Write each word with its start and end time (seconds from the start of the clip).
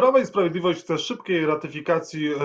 Prawo 0.00 0.18
i 0.18 0.26
Sprawiedliwość 0.26 0.80
chce 0.80 0.98
szybkiej 0.98 1.46
ratyfikacji 1.46 2.28
e, 2.28 2.36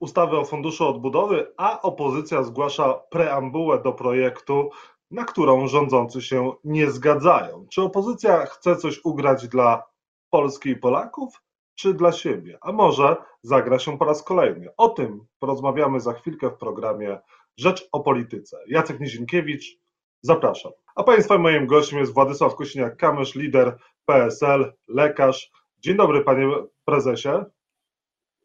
ustawy 0.00 0.38
o 0.38 0.44
Funduszu 0.44 0.88
Odbudowy, 0.88 1.52
a 1.56 1.82
opozycja 1.82 2.42
zgłasza 2.42 2.94
preambułę 2.94 3.82
do 3.82 3.92
projektu, 3.92 4.70
na 5.10 5.24
którą 5.24 5.66
rządzący 5.66 6.22
się 6.22 6.52
nie 6.64 6.90
zgadzają. 6.90 7.66
Czy 7.70 7.82
opozycja 7.82 8.46
chce 8.46 8.76
coś 8.76 9.00
ugrać 9.04 9.48
dla 9.48 9.82
Polski 10.30 10.70
i 10.70 10.76
Polaków, 10.76 11.42
czy 11.74 11.94
dla 11.94 12.12
siebie? 12.12 12.58
A 12.60 12.72
może 12.72 13.16
zagra 13.42 13.78
się 13.78 13.98
po 13.98 14.04
raz 14.04 14.22
kolejny? 14.22 14.68
O 14.76 14.88
tym 14.88 15.26
porozmawiamy 15.38 16.00
za 16.00 16.12
chwilkę 16.12 16.50
w 16.50 16.58
programie 16.58 17.18
Rzecz 17.56 17.88
o 17.92 18.00
Polityce. 18.00 18.58
Jacek 18.66 19.00
Nizinkiewicz, 19.00 19.78
zapraszam. 20.22 20.72
A 20.94 21.02
Państwa 21.02 21.38
moim 21.38 21.66
gościem 21.66 21.98
jest 21.98 22.14
Władysław 22.14 22.54
Kosiniak-Kamysz, 22.54 23.36
lider 23.36 23.78
PSL, 24.06 24.72
lekarz. 24.88 25.50
Dzień 25.86 25.96
dobry, 25.96 26.24
panie 26.24 26.48
prezesie. 26.84 27.44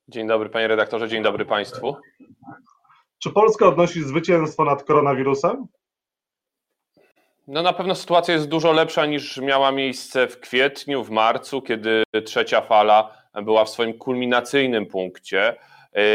Dzień 0.08 0.28
dobry, 0.28 0.50
panie 0.50 0.68
redaktorze, 0.68 1.10
dzień 1.10 1.24
dobry 1.24 1.46
państwu. 1.46 1.96
Czy 3.20 3.30
Polska 3.30 3.68
odnosi 3.68 4.04
zwycięstwo 4.04 4.66
nad 4.66 4.84
koronawirusem? 4.84 5.68
No 7.48 7.62
na 7.62 7.74
pewno 7.74 7.96
sytuacja 7.96 8.34
jest 8.34 8.48
dużo 8.48 8.72
lepsza 8.72 9.06
niż 9.06 9.38
miała 9.38 9.72
miejsce 9.72 10.28
w 10.28 10.40
kwietniu, 10.40 11.04
w 11.04 11.10
marcu, 11.10 11.62
kiedy 11.62 12.04
trzecia 12.26 12.62
fala 12.62 13.18
była 13.44 13.66
w 13.66 13.70
swoim 13.70 13.94
kulminacyjnym 13.94 14.86
punkcie. 14.86 15.56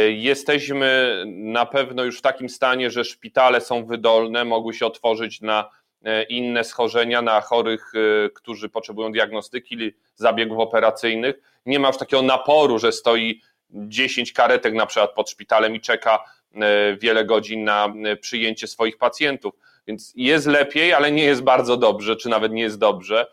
Jesteśmy 0.08 1.22
na 1.26 1.66
pewno 1.66 2.04
już 2.04 2.18
w 2.18 2.22
takim 2.22 2.48
stanie, 2.48 2.90
że 2.90 3.04
szpitale 3.04 3.60
są 3.60 3.86
wydolne, 3.86 4.44
mogły 4.44 4.74
się 4.74 4.86
otworzyć 4.86 5.40
na 5.40 5.70
E, 5.70 5.85
inne 6.28 6.64
schorzenia 6.64 7.22
na 7.22 7.40
chorych, 7.40 7.92
e, 7.94 8.30
którzy 8.30 8.68
potrzebują 8.68 9.12
diagnostyki, 9.12 9.92
zabiegów 10.14 10.58
operacyjnych. 10.58 11.36
Nie 11.66 11.78
ma 11.78 11.88
już 11.88 11.96
takiego 11.96 12.22
naporu, 12.22 12.78
że 12.78 12.92
stoi 12.92 13.40
10 13.70 14.32
karetek 14.32 14.74
na 14.74 14.86
przykład 14.86 15.14
pod 15.14 15.30
szpitalem 15.30 15.74
i 15.74 15.80
czeka 15.80 16.24
e, 16.54 16.96
wiele 16.96 17.24
godzin 17.24 17.64
na 17.64 17.94
przyjęcie 18.20 18.66
swoich 18.66 18.98
pacjentów. 18.98 19.54
Więc 19.86 20.12
jest 20.16 20.46
lepiej, 20.46 20.92
ale 20.92 21.12
nie 21.12 21.24
jest 21.24 21.42
bardzo 21.42 21.76
dobrze, 21.76 22.16
czy 22.16 22.28
nawet 22.28 22.52
nie 22.52 22.62
jest 22.62 22.78
dobrze, 22.78 23.26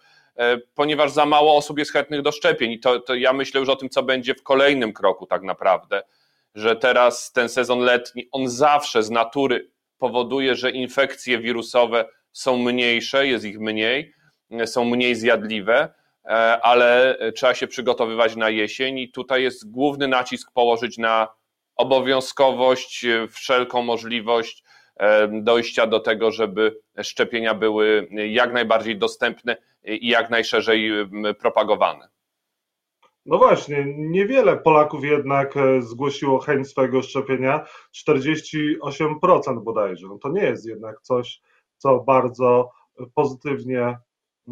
ponieważ 0.76 1.12
za 1.12 1.26
mało 1.26 1.58
osób 1.58 1.80
jest 1.80 1.92
chętnych 1.92 2.22
do 2.22 2.32
szczepień. 2.32 2.72
I 2.72 2.80
to, 2.80 3.00
to 3.00 3.16
ja 3.16 3.34
myślę 3.34 3.60
już 3.60 3.70
o 3.70 3.76
tym, 3.76 3.90
co 3.90 4.04
będzie 4.04 4.36
w 4.36 4.44
kolejnym 4.44 4.94
kroku, 4.94 5.26
tak 5.26 5.44
naprawdę, 5.44 6.04
że 6.56 6.76
teraz 6.76 7.32
ten 7.32 7.50
sezon 7.50 7.80
letni, 7.80 8.28
on 8.32 8.50
zawsze 8.50 9.04
z 9.04 9.10
natury 9.10 9.70
powoduje, 9.98 10.56
że 10.56 10.72
infekcje 10.72 11.40
wirusowe 11.40 12.06
są 12.34 12.58
mniejsze, 12.58 13.28
jest 13.28 13.46
ich 13.46 13.60
mniej, 13.60 14.14
są 14.66 14.86
mniej 14.86 15.16
zjadliwe, 15.16 15.94
e, 16.26 16.30
ale 16.62 17.18
trzeba 17.36 17.54
się 17.54 17.68
przygotowywać 17.68 18.36
na 18.36 18.50
jesień 18.50 19.00
i 19.00 19.12
tutaj 19.12 19.44
jest 19.44 19.72
główny 19.72 20.08
nacisk 20.08 20.52
położyć 20.54 20.98
na 20.98 21.28
obowiązkowość, 21.76 23.06
wszelką 23.30 23.82
możliwość 23.82 24.64
e, 24.98 25.28
dojścia 25.42 25.88
do 25.88 26.00
tego, 26.00 26.32
żeby 26.32 26.80
szczepienia 27.04 27.54
były 27.54 28.08
jak 28.12 28.54
najbardziej 28.54 28.98
dostępne 28.98 29.58
i 29.84 30.08
jak 30.08 30.30
najszerzej 30.30 30.92
propagowane. 31.40 32.14
No 33.26 33.38
właśnie, 33.38 33.86
niewiele 33.98 34.58
Polaków 34.58 35.04
jednak 35.04 35.58
e, 35.58 35.82
zgłosiło 35.82 36.40
chęć 36.40 36.68
swojego 36.68 37.02
szczepienia, 37.02 37.66
48% 37.96 39.64
bodajże. 39.64 40.08
No 40.08 40.18
to 40.18 40.30
nie 40.30 40.44
jest 40.44 40.66
jednak 40.66 41.02
coś, 41.02 41.42
co 41.84 42.00
bardzo 42.00 42.72
pozytywnie 43.16 43.98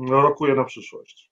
rokuje 0.09 0.55
na 0.55 0.63
przyszłość. 0.63 1.31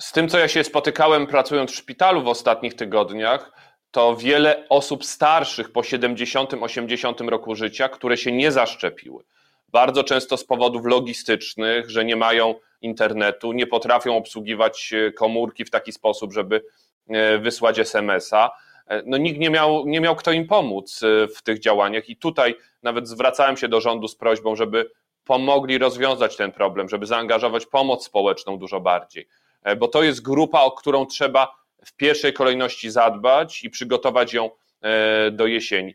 Z 0.00 0.12
tym, 0.12 0.28
co 0.28 0.38
ja 0.38 0.48
się 0.48 0.64
spotykałem 0.64 1.26
pracując 1.26 1.70
w 1.70 1.74
szpitalu 1.74 2.22
w 2.22 2.28
ostatnich 2.28 2.74
tygodniach, 2.74 3.52
to 3.90 4.16
wiele 4.16 4.68
osób 4.68 5.04
starszych 5.04 5.72
po 5.72 5.80
70-80 5.80 7.28
roku 7.28 7.54
życia, 7.54 7.88
które 7.88 8.16
się 8.16 8.32
nie 8.32 8.52
zaszczepiły. 8.52 9.24
Bardzo 9.68 10.04
często 10.04 10.36
z 10.36 10.44
powodów 10.44 10.86
logistycznych, 10.86 11.90
że 11.90 12.04
nie 12.04 12.16
mają 12.16 12.54
internetu, 12.80 13.52
nie 13.52 13.66
potrafią 13.66 14.16
obsługiwać 14.16 14.94
komórki 15.16 15.64
w 15.64 15.70
taki 15.70 15.92
sposób, 15.92 16.32
żeby 16.32 16.64
e, 17.08 17.38
wysłać 17.38 17.78
SMS-a. 17.78 18.50
E, 18.86 19.02
no, 19.06 19.16
nikt 19.16 19.40
nie 19.40 19.50
miał, 19.50 19.86
nie 19.86 20.00
miał 20.00 20.16
kto 20.16 20.32
im 20.32 20.46
pomóc 20.46 21.02
e, 21.02 21.28
w 21.28 21.42
tych 21.42 21.58
działaniach, 21.58 22.08
i 22.08 22.16
tutaj 22.16 22.54
nawet 22.82 23.08
zwracałem 23.08 23.56
się 23.56 23.68
do 23.68 23.80
rządu 23.80 24.08
z 24.08 24.16
prośbą, 24.16 24.56
żeby 24.56 24.90
pomogli 25.28 25.78
rozwiązać 25.78 26.36
ten 26.36 26.52
problem, 26.52 26.88
żeby 26.88 27.06
zaangażować 27.06 27.66
pomoc 27.66 28.04
społeczną 28.04 28.58
dużo 28.58 28.80
bardziej. 28.80 29.28
E, 29.62 29.76
bo 29.76 29.88
to 29.88 30.02
jest 30.02 30.22
grupa, 30.22 30.60
o 30.60 30.72
którą 30.72 31.06
trzeba 31.06 31.54
w 31.86 31.92
pierwszej 31.96 32.32
kolejności 32.32 32.90
zadbać 32.90 33.64
i 33.64 33.70
przygotować 33.70 34.32
ją 34.32 34.50
e, 34.80 35.30
do 35.30 35.46
jesieni. 35.46 35.94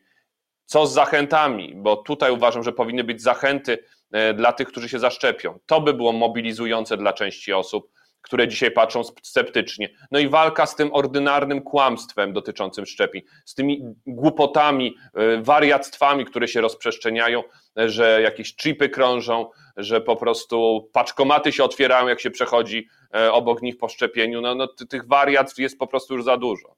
Co 0.66 0.88
z 0.88 0.94
zachętami? 0.94 1.74
Bo 1.76 1.96
tutaj 1.96 2.32
uważam, 2.32 2.64
że 2.64 2.72
powinny 2.72 3.04
być 3.04 3.22
zachęty 3.22 3.78
e, 4.12 4.34
dla 4.34 4.54
tych, 4.54 4.68
którzy 4.68 4.90
się 4.90 5.00
zaszczepią. 5.00 5.60
To 5.66 5.82
by 5.82 5.94
było 5.94 6.12
mobilizujące 6.12 6.98
dla 6.98 7.14
części 7.14 7.54
osób, 7.54 7.92
które 8.24 8.48
dzisiaj 8.48 8.72
patrzą 8.72 9.02
sceptycznie. 9.24 9.90
No 10.12 10.20
i 10.20 10.30
walka 10.30 10.66
z 10.66 10.76
tym 10.76 10.94
ordynarnym 10.94 11.62
kłamstwem 11.62 12.34
dotyczącym 12.34 12.86
szczepień, 12.86 13.22
z 13.46 13.56
tymi 13.56 13.82
głupotami, 14.08 14.96
y, 15.38 15.42
wariactwami, 15.42 16.26
które 16.26 16.48
się 16.48 16.62
rozprzestrzeniają, 16.62 17.44
że 17.76 18.22
jakieś 18.22 18.56
chipy 18.56 18.90
krążą, 18.90 19.50
że 19.78 20.02
po 20.02 20.16
prostu 20.16 20.90
paczkomaty 20.94 21.52
się 21.52 21.64
otwierają, 21.64 22.08
jak 22.08 22.20
się 22.20 22.32
przechodzi 22.32 22.88
e, 23.16 23.32
obok 23.32 23.62
nich 23.62 23.78
po 23.78 23.90
szczepieniu. 23.90 24.42
No, 24.42 24.56
no 24.56 24.68
tych 24.68 25.08
wariactw 25.08 25.60
jest 25.60 25.80
po 25.80 25.88
prostu 25.88 26.14
już 26.14 26.24
za 26.24 26.38
dużo. 26.38 26.76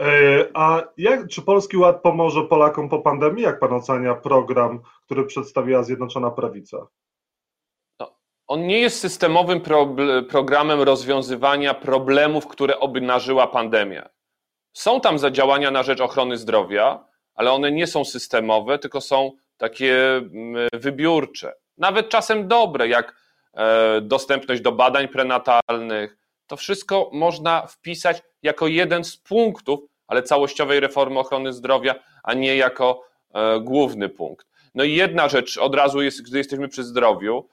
E, 0.00 0.46
a 0.54 0.82
jak, 0.96 1.28
czy 1.28 1.42
Polski 1.42 1.76
Ład 1.76 2.02
pomoże 2.02 2.42
Polakom 2.42 2.88
po 2.88 2.98
pandemii? 2.98 3.44
Jak 3.44 3.58
pan 3.58 3.72
ocenia 3.72 4.14
program, 4.14 4.80
który 5.04 5.24
przedstawiła 5.24 5.82
Zjednoczona 5.82 6.30
Prawica? 6.30 6.86
On 8.52 8.66
nie 8.66 8.78
jest 8.78 9.00
systemowym 9.00 9.60
pro, 9.60 9.96
programem 10.28 10.82
rozwiązywania 10.82 11.74
problemów, 11.74 12.46
które 12.46 12.80
obnażyła 12.80 13.46
pandemia. 13.46 14.08
Są 14.72 15.00
tam 15.00 15.18
zadziałania 15.18 15.70
na 15.70 15.82
rzecz 15.82 16.00
ochrony 16.00 16.36
zdrowia, 16.36 17.04
ale 17.34 17.52
one 17.52 17.72
nie 17.72 17.86
są 17.86 18.04
systemowe, 18.04 18.78
tylko 18.78 19.00
są 19.00 19.32
takie 19.56 20.16
mm, 20.16 20.68
wybiórcze. 20.72 21.52
Nawet 21.78 22.08
czasem 22.08 22.48
dobre, 22.48 22.88
jak 22.88 23.16
e, 23.54 24.00
dostępność 24.00 24.62
do 24.62 24.72
badań 24.72 25.08
prenatalnych. 25.08 26.16
To 26.46 26.56
wszystko 26.56 27.10
można 27.12 27.66
wpisać 27.66 28.22
jako 28.42 28.66
jeden 28.66 29.04
z 29.04 29.16
punktów, 29.16 29.80
ale 30.06 30.22
całościowej 30.22 30.80
reformy 30.80 31.18
ochrony 31.18 31.52
zdrowia, 31.52 31.94
a 32.22 32.34
nie 32.34 32.56
jako 32.56 33.04
e, 33.34 33.60
główny 33.60 34.08
punkt. 34.08 34.46
No 34.74 34.84
i 34.84 34.94
jedna 34.94 35.28
rzecz, 35.28 35.58
od 35.58 35.74
razu 35.74 36.02
jest, 36.02 36.22
gdy 36.22 36.38
jesteśmy 36.38 36.68
przy 36.68 36.84
zdrowiu, 36.84 37.48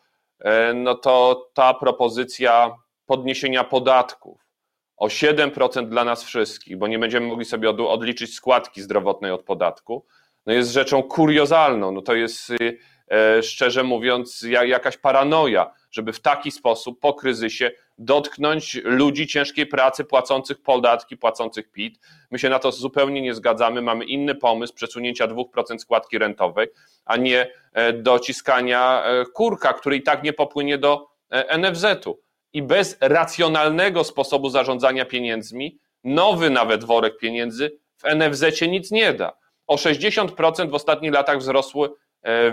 no 0.76 0.96
to 0.96 1.46
ta 1.54 1.74
propozycja 1.74 2.76
podniesienia 3.06 3.64
podatków 3.64 4.50
o 4.98 5.08
7% 5.08 5.90
dla 5.90 6.04
nas 6.04 6.24
wszystkich, 6.24 6.78
bo 6.78 6.88
nie 6.88 7.00
będziemy 7.00 7.28
mogli 7.28 7.46
sobie 7.46 7.70
odliczyć 7.70 8.34
składki 8.36 8.82
zdrowotnej 8.82 9.32
od 9.32 9.44
podatku, 9.44 10.06
no 10.46 10.54
jest 10.54 10.72
rzeczą 10.72 11.04
kuriozalną. 11.04 11.92
No 11.92 12.02
to 12.02 12.16
jest 12.16 12.50
y, 12.50 12.78
e, 13.12 13.44
szczerze 13.44 13.84
mówiąc 13.84 14.46
jakaś 14.66 14.98
paranoja, 14.98 15.74
żeby 15.92 16.14
w 16.14 16.20
taki 16.20 16.52
sposób 16.52 17.00
po 17.00 17.14
kryzysie 17.14 17.72
dotknąć 18.00 18.82
ludzi 18.84 19.28
ciężkiej 19.28 19.68
pracy, 19.68 20.06
płacących 20.06 20.62
podatki, 20.62 21.18
płacących 21.18 21.72
PIT. 21.72 22.00
My 22.32 22.40
się 22.40 22.50
na 22.50 22.60
to 22.60 22.72
zupełnie 22.72 23.22
nie 23.22 23.34
zgadzamy. 23.34 23.82
Mamy 23.82 24.06
inny 24.06 24.36
pomysł 24.36 24.74
przesunięcia 24.74 25.28
2% 25.28 25.78
składki 25.80 26.18
rentowej, 26.18 26.68
a 27.06 27.18
nie 27.18 27.48
e, 27.74 27.94
dociskania 27.94 29.04
e, 29.04 29.26
kurka, 29.26 29.74
który 29.74 29.96
i 29.96 30.04
tak 30.04 30.24
nie 30.24 30.34
popłynie 30.34 30.78
do 30.78 31.08
e, 31.30 31.58
NFZ-u. 31.58 32.20
I 32.54 32.64
bez 32.64 32.98
racjonalnego 33.02 34.04
sposobu 34.04 34.50
zarządzania 34.50 35.06
pieniędzmi, 35.06 35.80
nowy 36.04 36.50
nawet 36.50 36.84
worek 36.84 37.18
pieniędzy 37.18 37.80
w 37.98 38.16
NFZ 38.16 38.62
nic 38.62 38.92
nie 38.92 39.14
da. 39.14 39.34
O 39.68 39.76
60% 39.76 40.70
w 40.70 40.74
ostatnich 40.74 41.14
latach 41.14 41.38
wzrosły 41.38 41.90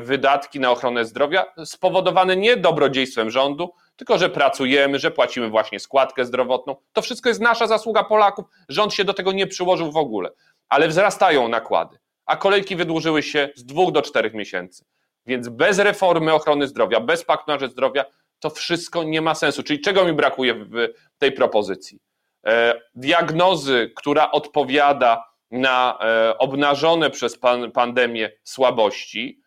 wydatki 0.03 0.61
na 0.61 0.71
ochronę 0.71 1.05
zdrowia, 1.05 1.45
spowodowane 1.65 2.37
nie 2.37 2.57
dobrodziejstwem 2.57 3.31
rządu, 3.31 3.73
tylko 3.97 4.19
że 4.19 4.31
pracujemy, 4.31 4.99
że 4.99 5.11
płacimy 5.11 5.49
właśnie 5.49 5.81
składkę 5.81 6.25
zdrowotną. 6.25 6.77
To 6.93 7.03
wszystko 7.03 7.29
jest 7.29 7.41
nasza 7.41 7.67
zasługa 7.67 8.05
Polaków. 8.05 8.45
Rząd 8.69 8.95
się 8.95 9.05
do 9.05 9.15
tego 9.15 9.33
nie 9.33 9.47
przyłożył 9.47 9.93
w 9.93 9.97
ogóle, 9.97 10.31
ale 10.69 10.89
wzrastają 10.89 11.49
nakłady, 11.49 11.99
a 12.27 12.37
kolejki 12.37 12.77
wydłużyły 12.77 13.23
się 13.23 13.49
z 13.55 13.65
dwóch 13.65 13.93
do 13.93 14.03
czterech 14.03 14.35
miesięcy. 14.35 14.85
Więc 15.27 15.49
bez 15.49 15.79
reformy 15.79 16.35
ochrony 16.35 16.67
zdrowia, 16.67 17.01
bez 17.01 17.25
paktu 17.25 17.51
na 17.51 17.59
rzecz 17.59 17.73
zdrowia, 17.73 18.05
to 18.41 18.51
wszystko 18.51 19.05
nie 19.05 19.23
ma 19.23 19.35
sensu. 19.35 19.63
Czyli 19.63 19.81
czego 19.81 20.05
mi 20.05 20.13
brakuje 20.13 20.55
w 20.55 20.89
tej 21.19 21.33
propozycji? 21.33 21.99
E, 22.47 22.81
diagnozy, 22.95 23.93
która 23.97 24.31
odpowiada 24.31 25.25
na 25.51 25.99
e, 26.01 26.39
obnażone 26.39 27.11
przez 27.11 27.39
pandemię 27.75 28.31
słabości 28.45 29.41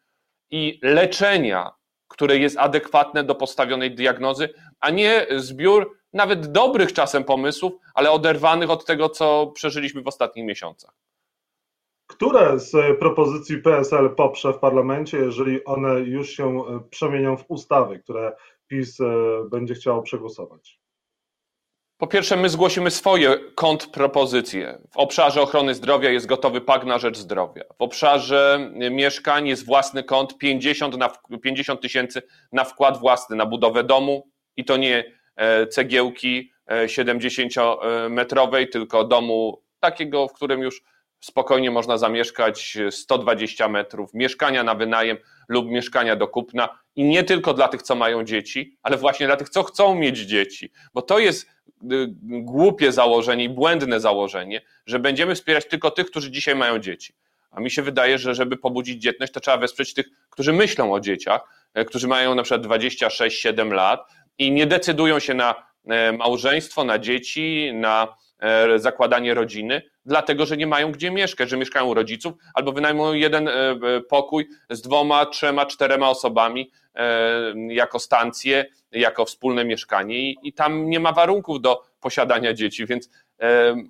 i 0.51 0.80
leczenia 0.81 1.80
które 2.10 2.38
jest 2.38 2.57
adekwatne 2.57 3.24
do 3.24 3.36
postawionej 3.36 3.96
diagnozy, 3.96 4.50
a 4.80 4.90
nie 4.90 5.28
zbiór 5.38 5.98
nawet 6.13 6.51
dobrych 6.51 6.94
czasem 6.94 7.24
pomysłów, 7.24 7.74
ale 7.94 8.12
oderwanych 8.12 8.69
od 8.69 8.86
tego, 8.86 9.10
co 9.10 9.48
przeżyliśmy 9.48 10.01
w 10.01 10.07
ostatnich 10.07 10.46
miesiącach. 10.46 10.92
Które 12.07 12.60
z 12.60 13.00
propozycji 13.00 13.57
PSL 13.57 14.16
poprze 14.16 14.54
w 14.54 14.60
parlamencie, 14.60 15.18
jeżeli 15.18 15.66
one 15.66 16.00
już 16.00 16.30
się 16.30 16.63
przemienią 16.90 17.38
w 17.38 17.46
ustawy, 17.48 18.00
które 18.00 18.36
PiS 18.68 18.98
będzie 19.50 19.74
chciało 19.74 20.01
przegłosować? 20.01 20.80
Po 22.00 22.07
pierwsze, 22.07 22.38
my 22.38 22.50
zgłosimy 22.50 22.92
swoje 22.92 23.38
kontrpropozycje. 23.56 24.78
W 24.92 24.98
obszarze 24.98 25.42
ochrony 25.42 25.75
zdrowia 25.75 26.10
jest 26.10 26.25
gotowy 26.25 26.62
pakt 26.62 26.86
na 26.86 27.00
rzecz 27.00 27.18
zdrowia. 27.18 27.63
W 27.78 27.81
obszarze 27.81 28.72
mieszkań 28.92 29.48
jest 29.48 29.66
własny 29.66 30.04
kąt 30.04 30.38
50 30.38 30.98
na 30.98 31.12
50 31.44 31.81
tysięcy 31.81 32.22
na 32.51 32.63
wkład 32.63 33.00
własny, 33.00 33.36
na 33.36 33.46
budowę 33.46 33.84
domu 33.84 34.28
i 34.57 34.66
to 34.66 34.78
nie 34.78 35.04
e, 35.36 35.68
cegiełki 35.68 36.51
70-metrowej, 36.86 38.69
tylko 38.72 39.04
domu 39.04 39.63
takiego, 39.80 40.28
w 40.28 40.34
którym 40.34 40.62
już 40.62 40.84
spokojnie 41.19 41.72
można 41.72 41.98
zamieszkać 41.98 42.78
120 42.92 43.68
metrów, 43.68 44.13
mieszkania 44.13 44.63
na 44.63 44.75
wynajem 44.75 45.18
lub 45.50 45.68
mieszkania 45.68 46.16
do 46.16 46.28
kupna 46.28 46.80
i 46.96 47.04
nie 47.04 47.24
tylko 47.24 47.54
dla 47.54 47.68
tych, 47.68 47.81
co 47.81 47.96
mają 47.96 48.24
dzieci, 48.24 48.78
ale 48.84 48.98
właśnie 48.98 49.25
dla 49.25 49.36
tych, 49.36 49.50
co 49.50 49.63
chcą 49.63 49.96
mieć 49.96 50.18
dzieci, 50.18 50.72
bo 50.94 51.01
to 51.01 51.19
jest 51.19 51.48
y, 51.48 51.50
głupie 52.21 52.92
założenie 52.92 53.44
i 53.44 53.50
błędne 53.50 54.00
założenie, 54.00 54.62
że 54.86 55.00
będziemy 55.00 55.36
wspierać 55.36 55.66
tylko 55.66 55.92
tych, 55.92 56.06
którzy 56.06 56.31
dzisiaj 56.31 56.56
mają 56.56 56.80
dzieci. 56.80 57.13
A 57.51 57.62
mi 57.62 57.71
się 57.71 57.81
wydaje, 57.81 58.18
że 58.18 58.36
żeby 58.36 58.57
pobudzić 58.57 59.01
dzietność, 59.01 59.33
to 59.33 59.39
trzeba 59.39 59.57
wesprzeć 59.57 59.94
tych, 59.94 60.06
którzy 60.30 60.54
myślą 60.54 60.94
o 60.94 61.00
dzieciach, 61.00 61.42
e, 61.74 61.86
którzy 61.86 62.07
mają 62.07 62.36
na 62.36 62.44
przykład 62.44 62.68
26-7 62.68 63.71
lat 63.71 64.12
i 64.38 64.51
nie 64.51 64.68
decydują 64.68 65.19
się 65.19 65.33
na 65.33 65.56
e, 65.88 66.12
małżeństwo, 66.12 66.83
na 66.83 67.00
dzieci, 67.00 67.72
na 67.74 68.15
e, 68.39 68.80
zakładanie 68.80 69.33
rodziny, 69.33 69.81
dlatego 70.06 70.45
że 70.45 70.57
nie 70.57 70.68
mają 70.68 70.92
gdzie 70.92 71.12
mieszkać, 71.12 71.50
że 71.50 71.57
mieszkają 71.57 71.86
u 71.86 71.94
rodziców 71.94 72.33
albo 72.54 72.72
wynajmują 72.72 73.13
jeden 73.13 73.50
pokój 74.10 74.48
z 74.69 74.81
dwoma, 74.81 75.25
trzema, 75.25 75.65
czterema 75.65 76.10
osobami 76.10 76.72
jako 77.69 78.00
stancję, 78.00 78.65
jako 78.91 79.25
wspólne 79.25 79.65
mieszkanie 79.65 80.31
i, 80.31 80.53
tam 80.53 80.89
nie 80.89 81.00
ma 81.00 81.12
warunków 81.12 81.62
do 81.62 81.83
posiadania 82.00 82.53
dzieci, 82.53 82.86
więc 82.86 83.09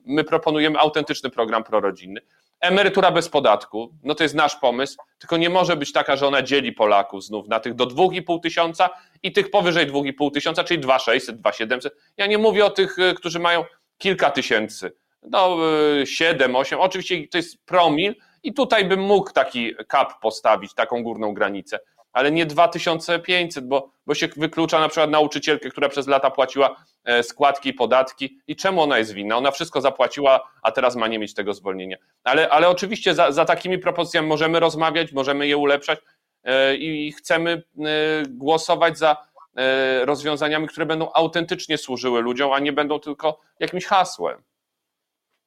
my 0.05 0.23
proponujemy 0.23 0.79
autentyczny 0.79 1.29
program 1.29 1.63
prorodzinny. 1.63 2.21
Emerytura 2.59 3.11
bez 3.11 3.29
podatku, 3.29 3.93
no 4.03 4.15
to 4.15 4.23
jest 4.23 4.35
nasz 4.35 4.55
pomysł, 4.55 4.97
tylko 5.19 5.37
nie 5.37 5.49
może 5.49 5.75
być 5.75 5.91
taka, 5.91 6.15
że 6.15 6.27
ona 6.27 6.41
dzieli 6.41 6.73
Polaków 6.73 7.23
znów 7.23 7.47
na 7.47 7.59
tych 7.59 7.73
do 7.73 7.85
2,5 7.85 8.41
tysiąca 8.41 8.89
i 9.23 9.31
tych 9.31 9.51
powyżej 9.51 9.87
2,5 9.87 10.31
tysiąca, 10.31 10.63
czyli 10.63 10.79
2,600, 10.79 11.35
2,700. 11.35 11.93
Ja 12.17 12.27
nie 12.27 12.37
mówię 12.37 12.65
o 12.65 12.69
tych, 12.69 12.95
którzy 13.15 13.39
mają 13.39 13.65
kilka 13.97 14.31
tysięcy 14.31 14.91
no 15.23 15.57
7, 16.05 16.55
8, 16.55 16.79
oczywiście 16.79 17.27
to 17.27 17.37
jest 17.37 17.65
promil 17.65 18.15
i 18.43 18.53
tutaj 18.53 18.85
bym 18.85 18.99
mógł 18.99 19.31
taki 19.31 19.73
cap 19.91 20.21
postawić, 20.21 20.73
taką 20.73 21.03
górną 21.03 21.33
granicę, 21.33 21.79
ale 22.13 22.31
nie 22.31 22.45
2500, 22.45 23.67
bo, 23.67 23.91
bo 24.05 24.15
się 24.15 24.27
wyklucza 24.37 24.79
na 24.79 24.89
przykład 24.89 25.09
nauczycielkę, 25.09 25.69
która 25.69 25.89
przez 25.89 26.07
lata 26.07 26.31
płaciła 26.31 26.83
e, 27.03 27.23
składki 27.23 27.73
podatki 27.73 28.39
i 28.47 28.55
czemu 28.55 28.81
ona 28.81 28.97
jest 28.97 29.13
winna? 29.13 29.37
Ona 29.37 29.51
wszystko 29.51 29.81
zapłaciła, 29.81 30.51
a 30.61 30.71
teraz 30.71 30.95
ma 30.95 31.07
nie 31.07 31.19
mieć 31.19 31.33
tego 31.33 31.53
zwolnienia. 31.53 31.97
Ale, 32.23 32.49
ale 32.49 32.69
oczywiście 32.69 33.15
za, 33.15 33.31
za 33.31 33.45
takimi 33.45 33.77
propozycjami 33.77 34.27
możemy 34.27 34.59
rozmawiać, 34.59 35.11
możemy 35.11 35.47
je 35.47 35.57
ulepszać 35.57 35.99
e, 36.43 36.75
i 36.75 37.11
chcemy 37.11 37.51
e, 37.79 37.83
głosować 38.29 38.97
za 38.97 39.29
rozwiązaniami, 40.01 40.67
które 40.67 40.85
będą 40.85 41.11
autentycznie 41.13 41.77
służyły 41.77 42.21
ludziom, 42.21 42.53
a 42.53 42.59
nie 42.59 42.73
będą 42.73 42.99
tylko 42.99 43.39
jakimś 43.59 43.85
hasłem. 43.85 44.43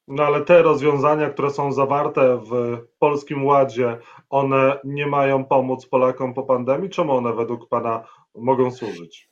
No 0.09 0.23
ale 0.23 0.45
te 0.45 0.63
rozwiązania, 0.63 1.31
które 1.31 1.51
są 1.51 1.73
zawarte 1.73 2.39
w 2.39 2.79
Polskim 2.99 3.45
Ładzie, 3.45 3.99
one 4.31 4.81
nie 4.85 5.07
mają 5.07 5.45
pomóc 5.45 5.87
Polakom 5.87 6.35
po 6.35 6.43
pandemii? 6.43 6.91
Czemu 6.91 7.13
one 7.13 7.33
według 7.33 7.69
Pana 7.69 8.05
mogą 8.35 8.71
służyć? 8.71 9.32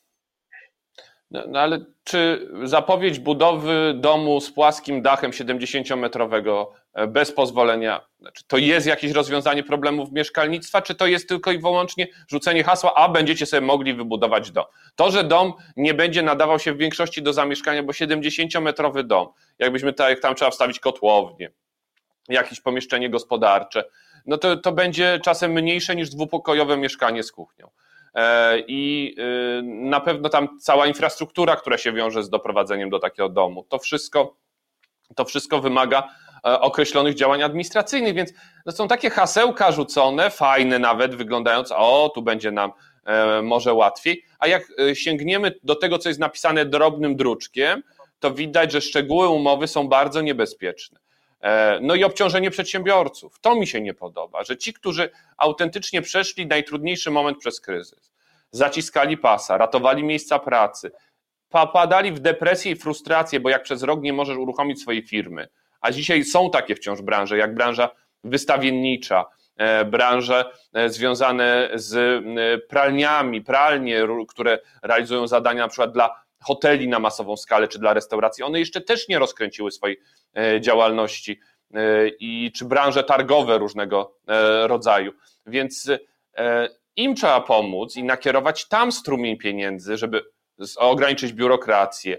No, 1.30 1.44
no, 1.48 1.60
ale 1.60 1.84
czy 2.04 2.48
zapowiedź 2.64 3.18
budowy 3.18 3.94
domu 3.96 4.40
z 4.40 4.52
płaskim 4.52 5.02
dachem 5.02 5.30
70-metrowego 5.30 6.66
e, 6.94 7.06
bez 7.06 7.32
pozwolenia, 7.32 8.00
czy 8.34 8.44
to 8.46 8.58
jest 8.58 8.86
jakieś 8.86 9.12
rozwiązanie 9.12 9.62
problemów 9.62 10.12
mieszkalnictwa, 10.12 10.82
czy 10.82 10.94
to 10.94 11.06
jest 11.06 11.28
tylko 11.28 11.52
i 11.52 11.58
wyłącznie 11.58 12.06
rzucenie 12.28 12.64
hasła, 12.64 12.94
a 12.94 13.08
będziecie 13.08 13.46
sobie 13.46 13.60
mogli 13.60 13.94
wybudować 13.94 14.50
dom? 14.50 14.64
To, 14.96 15.10
że 15.10 15.24
dom 15.24 15.52
nie 15.76 15.94
będzie 15.94 16.22
nadawał 16.22 16.58
się 16.58 16.72
w 16.72 16.76
większości 16.76 17.22
do 17.22 17.32
zamieszkania, 17.32 17.82
bo 17.82 17.92
70-metrowy 17.92 19.02
dom, 19.02 19.28
jakbyśmy 19.58 19.92
tak, 19.92 20.20
tam 20.20 20.34
trzeba 20.34 20.50
wstawić 20.50 20.80
kotłownię, 20.80 21.50
jakieś 22.28 22.60
pomieszczenie 22.60 23.10
gospodarcze, 23.10 23.84
no 24.26 24.38
to, 24.38 24.56
to 24.56 24.72
będzie 24.72 25.20
czasem 25.24 25.52
mniejsze 25.52 25.96
niż 25.96 26.10
dwupokojowe 26.10 26.76
mieszkanie 26.76 27.22
z 27.22 27.32
kuchnią. 27.32 27.70
E, 28.14 28.58
i 28.66 29.14
y, 29.58 29.62
na 29.62 30.00
pewno 30.00 30.28
tam 30.28 30.58
cała 30.60 30.86
infrastruktura, 30.86 31.56
która 31.56 31.78
się 31.78 31.92
wiąże 31.92 32.22
z 32.22 32.30
doprowadzeniem 32.30 32.90
do 32.90 32.98
takiego 32.98 33.28
domu, 33.28 33.66
to 33.68 33.78
wszystko, 33.78 34.36
to 35.16 35.24
wszystko 35.24 35.60
wymaga 35.60 36.08
e, 36.46 36.60
określonych 36.60 37.14
działań 37.14 37.42
administracyjnych, 37.42 38.14
więc 38.14 38.32
to 38.64 38.72
są 38.72 38.88
takie 38.88 39.10
hasełka 39.10 39.72
rzucone, 39.72 40.30
fajne 40.30 40.78
nawet, 40.78 41.14
wyglądające, 41.14 41.76
o, 41.76 42.12
tu 42.14 42.22
będzie 42.22 42.50
nam 42.50 42.72
e, 43.04 43.42
może 43.42 43.74
łatwiej, 43.74 44.24
a 44.38 44.46
jak 44.46 44.62
sięgniemy 44.94 45.54
do 45.62 45.74
tego, 45.74 45.98
co 45.98 46.08
jest 46.08 46.20
napisane 46.20 46.66
drobnym 46.66 47.16
druczkiem, 47.16 47.82
to 48.20 48.30
widać, 48.30 48.72
że 48.72 48.80
szczegóły 48.80 49.28
umowy 49.28 49.68
są 49.68 49.88
bardzo 49.88 50.20
niebezpieczne. 50.20 50.99
E, 51.40 51.78
no 51.82 51.94
i 51.94 52.04
obciążenie 52.04 52.50
przedsiębiorców. 52.50 53.40
To 53.40 53.54
mi 53.54 53.66
się 53.66 53.80
nie 53.80 53.94
podoba, 53.94 54.44
że 54.44 54.56
ci, 54.56 54.72
którzy 54.72 55.10
autentycznie 55.36 56.02
przeszli 56.02 56.46
najtrudniejszy 56.46 57.10
moment 57.10 57.38
przez 57.38 57.60
kryzys, 57.60 58.12
zaciskali 58.50 59.18
pasa, 59.18 59.58
ratowali 59.58 60.04
miejsca 60.04 60.38
pracy, 60.38 60.92
popadali 61.48 62.12
w 62.12 62.18
depresję 62.18 62.72
i 62.72 62.76
frustrację, 62.76 63.40
bo 63.40 63.48
jak 63.48 63.62
przez 63.62 63.82
rok 63.82 64.02
nie 64.02 64.12
możesz 64.12 64.36
uruchomić 64.36 64.80
swojej 64.80 65.02
firmy, 65.02 65.48
a 65.80 65.90
dzisiaj 65.90 66.24
są 66.24 66.50
takie 66.50 66.74
wciąż 66.74 67.02
branże, 67.02 67.38
jak 67.38 67.54
branża 67.54 67.90
wystawiennicza, 68.24 69.24
e, 69.56 69.84
branże 69.84 70.52
e, 70.72 70.88
związane 70.88 71.70
z 71.74 72.24
pralniami, 72.68 73.42
pralnie, 73.42 74.06
które 74.28 74.58
realizują 74.82 75.26
zadania 75.26 75.62
na 75.62 75.68
przykład 75.68 75.92
dla 75.92 76.22
hoteli 76.42 76.88
na 76.88 76.98
masową 76.98 77.36
skalę 77.36 77.68
czy 77.68 77.78
dla 77.78 77.94
restauracji, 77.94 78.44
one 78.44 78.58
jeszcze 78.58 78.80
też 78.80 79.08
nie 79.08 79.18
rozkręciły 79.18 79.70
swojej 79.70 80.00
e, 80.36 80.60
działalności 80.60 81.40
e, 81.74 82.08
i 82.08 82.52
czy 82.54 82.64
branże 82.64 83.04
targowe 83.04 83.58
różnego 83.58 84.16
e, 84.28 84.66
rodzaju. 84.66 85.12
Więc 85.46 85.90
im 86.96 87.14
trzeba 87.14 87.40
pomóc 87.40 87.96
i 87.96 88.04
nakierować 88.04 88.68
tam 88.68 88.92
strumień 88.92 89.36
pieniędzy, 89.38 89.96
żeby 89.96 90.22
ograniczyć 90.76 91.32
biurokrację, 91.32 92.18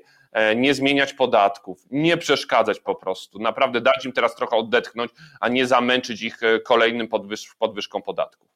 nie 0.56 0.74
zmieniać 0.74 1.14
podatków, 1.14 1.80
nie 1.92 2.18
przeszkadzać 2.18 2.80
po 2.80 2.96
prostu. 2.96 3.40
Naprawdę 3.40 3.82
dać 3.82 4.06
im 4.06 4.12
teraz 4.12 4.36
trochę 4.36 4.56
oddetchnąć, 4.56 5.12
a 5.40 5.50
nie 5.50 5.68
zamęczyć 5.68 6.22
ich 6.22 6.42
kolejnym 6.66 7.08
podwyż 7.08 7.56
podwyżką 7.60 8.02
podatków. 8.02 8.50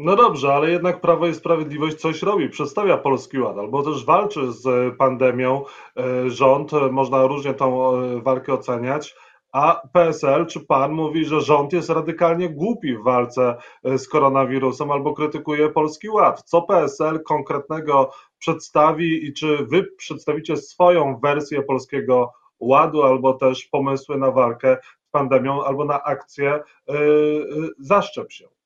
No 0.00 0.16
dobrze, 0.16 0.54
ale 0.54 0.70
jednak 0.70 1.00
Prawo 1.00 1.26
i 1.26 1.34
Sprawiedliwość 1.34 1.96
coś 1.96 2.22
robi, 2.22 2.48
przedstawia 2.48 2.96
Polski 2.96 3.38
Ład, 3.38 3.58
albo 3.58 3.82
też 3.82 4.04
walczy 4.04 4.52
z 4.52 4.96
pandemią 4.96 5.64
e, 5.96 6.30
rząd, 6.30 6.72
można 6.90 7.26
różnie 7.26 7.54
tą 7.54 7.96
e, 7.96 8.20
walkę 8.20 8.52
oceniać, 8.52 9.16
a 9.52 9.82
PSL 9.92 10.46
czy 10.46 10.60
pan 10.60 10.92
mówi, 10.92 11.24
że 11.24 11.40
rząd 11.40 11.72
jest 11.72 11.90
radykalnie 11.90 12.48
głupi 12.48 12.96
w 12.96 13.02
walce 13.02 13.56
e, 13.84 13.98
z 13.98 14.08
koronawirusem 14.08 14.90
albo 14.90 15.14
krytykuje 15.14 15.68
Polski 15.68 16.08
Ład. 16.08 16.42
Co 16.42 16.62
PSL 16.62 17.22
konkretnego 17.22 18.10
przedstawi 18.38 19.26
i 19.26 19.32
czy 19.32 19.66
wy 19.66 19.84
przedstawicie 19.96 20.56
swoją 20.56 21.20
wersję 21.22 21.62
Polskiego 21.62 22.32
Ładu 22.60 23.02
albo 23.02 23.32
też 23.32 23.64
pomysły 23.64 24.18
na 24.18 24.30
walkę 24.30 24.76
z 25.08 25.10
pandemią 25.10 25.64
albo 25.64 25.84
na 25.84 26.02
akcję 26.02 26.60
yy, 26.88 27.70
zaszczep 27.78 28.32
się? 28.32 28.57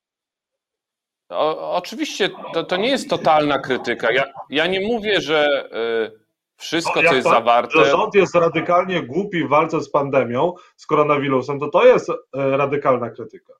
O, 1.33 1.75
oczywiście 1.75 2.29
to, 2.53 2.63
to 2.63 2.77
nie 2.77 2.89
jest 2.89 3.09
totalna 3.09 3.59
krytyka. 3.59 4.11
Ja, 4.11 4.23
ja 4.49 4.67
nie 4.67 4.87
mówię, 4.87 5.21
że 5.21 5.69
y, 6.15 6.19
wszystko, 6.55 7.01
no, 7.01 7.09
co 7.09 7.15
jest 7.15 7.27
zawarte. 7.27 7.79
Że 7.79 7.85
rząd 7.85 8.15
jest 8.15 8.35
radykalnie 8.35 9.03
głupi 9.03 9.43
w 9.43 9.49
walce 9.49 9.81
z 9.81 9.89
pandemią, 9.89 10.53
z 10.75 10.85
koronawirusem, 10.85 11.59
to 11.59 11.69
to 11.69 11.85
jest 11.85 12.09
y, 12.09 12.13
radykalna 12.33 13.09
krytyka. 13.09 13.53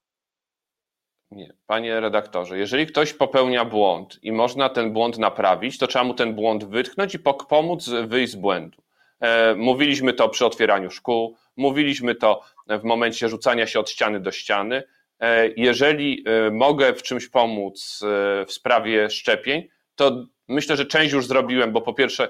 Nie, 1.32 1.54
panie 1.68 2.00
redaktorze, 2.00 2.58
jeżeli 2.58 2.88
ktoś 2.88 3.14
popełnia 3.14 3.66
błąd 3.66 4.20
i 4.24 4.32
można 4.32 4.70
ten 4.70 4.94
błąd 4.94 5.18
naprawić, 5.18 5.78
to 5.78 5.88
trzeba 5.88 6.06
mu 6.06 6.14
ten 6.14 6.36
błąd 6.36 6.66
wytknąć 6.66 7.16
i 7.16 7.20
pomóc 7.50 7.90
wyjść 7.90 8.34
z 8.34 8.36
błędu. 8.36 8.84
E, 9.20 9.56
mówiliśmy 9.56 10.14
to 10.14 10.30
przy 10.30 10.46
otwieraniu 10.46 10.92
szkół, 10.92 11.38
mówiliśmy 11.58 12.16
to 12.16 12.42
w 12.68 12.84
momencie 12.84 13.30
rzucania 13.30 13.68
się 13.68 13.80
od 13.80 13.90
ściany 13.90 14.20
do 14.20 14.32
ściany. 14.32 14.84
E, 15.20 15.48
jeżeli 15.58 16.24
e, 16.26 16.52
mogę 16.52 16.94
w 16.94 17.04
czymś 17.04 17.28
pomóc 17.28 18.00
e, 18.04 18.46
w 18.46 18.54
sprawie 18.54 19.10
szczepień, 19.10 19.68
to 19.96 20.26
myślę, 20.48 20.78
że 20.78 20.86
część 20.86 21.14
już 21.14 21.28
zrobiłem, 21.28 21.72
bo 21.72 21.82
po 21.82 21.94
pierwsze 21.94 22.30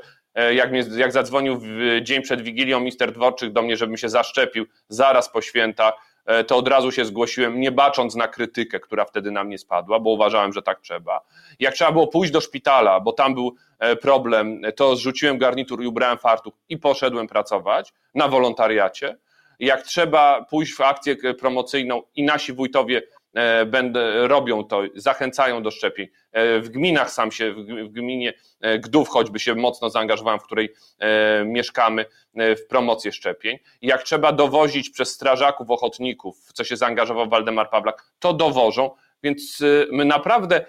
jak, 0.54 0.72
mnie, 0.72 0.84
jak 0.98 1.12
zadzwonił 1.12 1.62
dzień 2.02 2.22
przed 2.22 2.42
Wigilią 2.42 2.80
mister 2.80 3.12
Dworczyk 3.12 3.54
do 3.54 3.62
mnie, 3.62 3.78
żebym 3.78 3.98
się 3.98 4.10
zaszczepił 4.10 4.66
zaraz 4.88 5.30
po 5.30 5.42
świętach, 5.42 5.94
to 6.48 6.58
od 6.58 6.68
razu 6.68 6.92
się 6.92 7.06
zgłosiłem, 7.06 7.60
nie 7.60 7.72
bacząc 7.72 8.16
na 8.16 8.28
krytykę, 8.28 8.80
która 8.80 9.06
wtedy 9.06 9.32
na 9.32 9.44
mnie 9.44 9.58
spadła, 9.58 10.00
bo 10.00 10.10
uważałem, 10.10 10.54
że 10.54 10.62
tak 10.62 10.82
trzeba. 10.82 11.22
Jak 11.60 11.74
trzeba 11.74 11.92
było 11.92 12.08
pójść 12.08 12.34
do 12.34 12.42
szpitala, 12.42 13.00
bo 13.00 13.14
tam 13.14 13.34
był 13.34 13.56
problem, 14.02 14.62
to 14.76 14.96
zrzuciłem 14.96 15.38
garnitur 15.38 15.84
i 15.84 15.88
ubrałem 15.88 16.18
fartuch 16.18 16.54
i 16.70 16.78
poszedłem 16.78 17.28
pracować 17.28 17.94
na 18.16 18.28
wolontariacie 18.28 19.18
jak 19.66 19.82
trzeba 19.82 20.46
pójść 20.50 20.74
w 20.74 20.82
akcję 20.82 21.16
promocyjną 21.40 22.02
i 22.16 22.24
nasi 22.24 22.54
wójtowie 22.54 23.02
e, 23.34 23.66
będę, 23.66 24.28
robią 24.28 24.64
to, 24.64 24.82
zachęcają 24.96 25.64
do 25.64 25.72
szczepień. 25.72 26.08
E, 26.32 26.60
w 26.60 26.70
gminach 26.70 27.12
sam 27.12 27.32
się, 27.32 27.54
w 27.54 27.90
gminie 27.90 28.34
e, 28.62 28.80
Gdów 28.80 29.10
choćby 29.10 29.40
się 29.40 29.56
mocno 29.56 29.90
zaangażowałem, 29.90 30.40
w 30.40 30.44
której 30.44 30.74
mieszkamy, 31.46 32.06
w 32.36 32.68
promocję 32.70 33.12
szczepień. 33.12 33.58
Jak 33.82 34.04
trzeba 34.04 34.32
dowozić 34.32 34.90
przez 34.90 35.12
strażaków, 35.12 35.70
ochotników, 35.70 36.38
co 36.54 36.64
się 36.64 36.78
zaangażował 36.78 37.30
Waldemar 37.30 37.70
Pawlak, 37.70 38.14
to 38.20 38.34
dowożą, 38.34 38.92
więc 39.24 39.64
my 39.92 40.06
naprawdę 40.06 40.66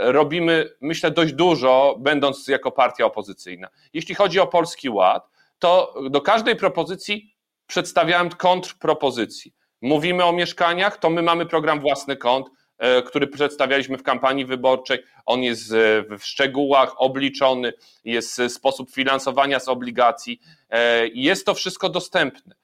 robimy, 0.00 0.70
myślę, 0.80 1.10
dość 1.10 1.32
dużo, 1.32 1.96
będąc 1.98 2.48
jako 2.48 2.70
partia 2.70 3.04
opozycyjna. 3.04 3.68
Jeśli 3.92 4.14
chodzi 4.14 4.40
o 4.40 4.46
Polski 4.46 4.88
Ład, 4.90 5.28
to 5.58 5.94
do 6.10 6.20
każdej 6.20 6.56
propozycji 6.56 7.34
przedstawiałem 7.70 8.30
kontrpropozycji. 8.30 9.54
Mówimy 9.82 10.24
o 10.24 10.32
mieszkaniach, 10.32 10.98
to 10.98 11.10
my 11.10 11.22
mamy 11.22 11.46
program 11.46 11.80
Własny 11.80 12.16
Kąt, 12.16 12.46
e, 12.78 13.02
który 13.02 13.26
przedstawialiśmy 13.26 13.98
w 13.98 14.02
kampanii 14.02 14.44
wyborczej. 14.44 14.98
On 15.26 15.42
jest 15.42 15.72
e, 15.72 15.76
w 16.18 16.24
szczegółach 16.24 16.94
obliczony, 16.96 17.72
jest 18.04 18.42
sposób 18.48 18.90
finansowania 18.90 19.60
z 19.60 19.68
obligacji. 19.68 20.40
E, 20.70 21.08
jest 21.08 21.46
to 21.46 21.54
wszystko 21.54 21.88
dostępne. 21.88 22.59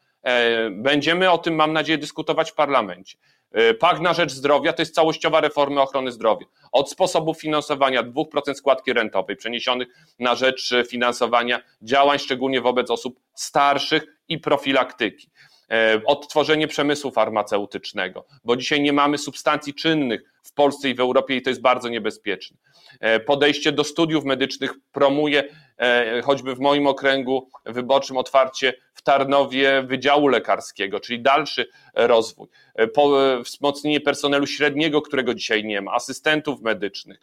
Będziemy 0.71 1.30
o 1.30 1.38
tym, 1.38 1.54
mam 1.54 1.73
nadzieję, 1.73 1.99
dyskutować 1.99 2.50
w 2.50 2.54
parlamencie. 2.54 3.18
Pakt 3.80 4.00
na 4.00 4.14
rzecz 4.14 4.33
zdrowia 4.33 4.73
to 4.73 4.83
jest 4.83 4.95
całościowa 4.95 5.40
reforma 5.40 5.83
ochrony 5.83 6.12
zdrowia. 6.12 6.47
Od 6.73 6.90
sposobu 6.90 7.35
finansowania 7.35 8.02
2% 8.02 8.54
składki 8.54 8.92
rentowej 8.92 9.37
przeniesionych 9.37 9.88
na 10.18 10.35
rzecz 10.35 10.75
finansowania 10.88 11.62
działań, 11.83 12.18
szczególnie 12.18 12.61
wobec 12.61 12.90
osób 12.90 13.21
starszych 13.35 14.02
i 14.28 14.38
profilaktyki. 14.38 15.30
E, 15.70 16.00
odtworzenie 16.04 16.68
przemysłu 16.68 17.11
farmaceutycznego, 17.11 18.25
bo 18.44 18.56
dzisiaj 18.56 18.80
nie 18.80 18.92
mamy 18.92 19.18
substancji 19.18 19.75
czynnych 19.75 20.23
w 20.42 20.52
Polsce 20.52 20.90
i 20.90 20.94
w 20.94 21.00
Europie 21.00 21.37
i 21.37 21.42
to 21.42 21.50
jest 21.50 21.62
bardzo 21.62 21.88
niebezpieczne. 21.88 22.56
E, 23.00 23.20
podejście 23.20 23.73
do 23.73 23.85
studiów 23.85 24.25
medycznych 24.25 24.75
promuje 24.92 25.44
e, 25.78 26.23
choćby 26.23 26.54
w 26.54 26.61
moim 26.61 26.87
okręgu 26.87 27.50
wyborczym 27.64 28.16
otwarcie 28.16 28.75
w 28.94 29.02
Tarnowie 29.02 29.82
Wydziału 29.82 30.28
Lekarskiego, 30.28 31.00
czyli 31.00 31.20
dalszy 31.20 31.66
rozwój, 31.94 32.49
wzmocnienie 33.44 34.00
personelu 34.00 34.46
średniego, 34.46 35.02
którego 35.02 35.35
dzisiaj 35.35 35.64
nie 35.64 35.80
ma, 35.80 35.92
asystentów 35.92 36.61
medycznych, 36.62 37.20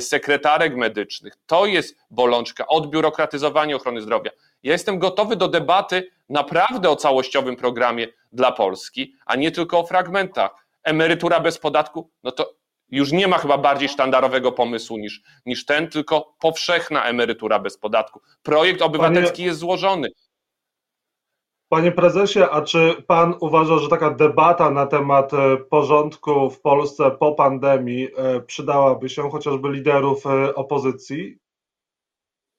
sekretarek 0.00 0.76
medycznych. 0.76 1.34
To 1.46 1.66
jest 1.66 1.96
bolączka, 2.10 2.66
odbiurokratyzowanie 2.66 3.76
ochrony 3.76 4.00
zdrowia. 4.00 4.30
Ja 4.62 4.72
jestem 4.72 4.98
gotowy 4.98 5.36
do 5.36 5.48
debaty 5.48 6.10
naprawdę 6.28 6.90
o 6.90 6.96
całościowym 6.96 7.56
programie 7.56 8.08
dla 8.32 8.52
Polski, 8.52 9.14
a 9.26 9.36
nie 9.36 9.50
tylko 9.50 9.78
o 9.78 9.86
fragmentach. 9.86 10.66
Emerytura 10.82 11.40
bez 11.40 11.58
podatku, 11.58 12.10
no 12.22 12.32
to 12.32 12.54
już 12.90 13.12
nie 13.12 13.28
ma 13.28 13.38
chyba 13.38 13.58
bardziej 13.58 13.88
sztandarowego 13.88 14.52
pomysłu 14.52 14.98
niż, 14.98 15.22
niż 15.46 15.64
ten, 15.64 15.88
tylko 15.88 16.34
powszechna 16.40 17.04
emerytura 17.04 17.58
bez 17.58 17.78
podatku. 17.78 18.20
Projekt 18.42 18.82
obywatelski 18.82 19.36
Panie... 19.36 19.46
jest 19.46 19.58
złożony. 19.58 20.08
Panie 21.68 21.92
prezesie, 21.92 22.40
a 22.50 22.62
czy 22.62 23.02
pan 23.06 23.34
uważa, 23.40 23.78
że 23.78 23.88
taka 23.88 24.10
debata 24.10 24.70
na 24.70 24.86
temat 24.86 25.34
e, 25.34 25.56
porządku 25.56 26.50
w 26.50 26.60
Polsce 26.60 27.10
po 27.10 27.32
pandemii 27.32 28.08
e, 28.16 28.40
przydałaby 28.40 29.08
się 29.08 29.30
chociażby 29.30 29.72
liderów 29.72 30.26
e, 30.26 30.54
opozycji? 30.54 31.38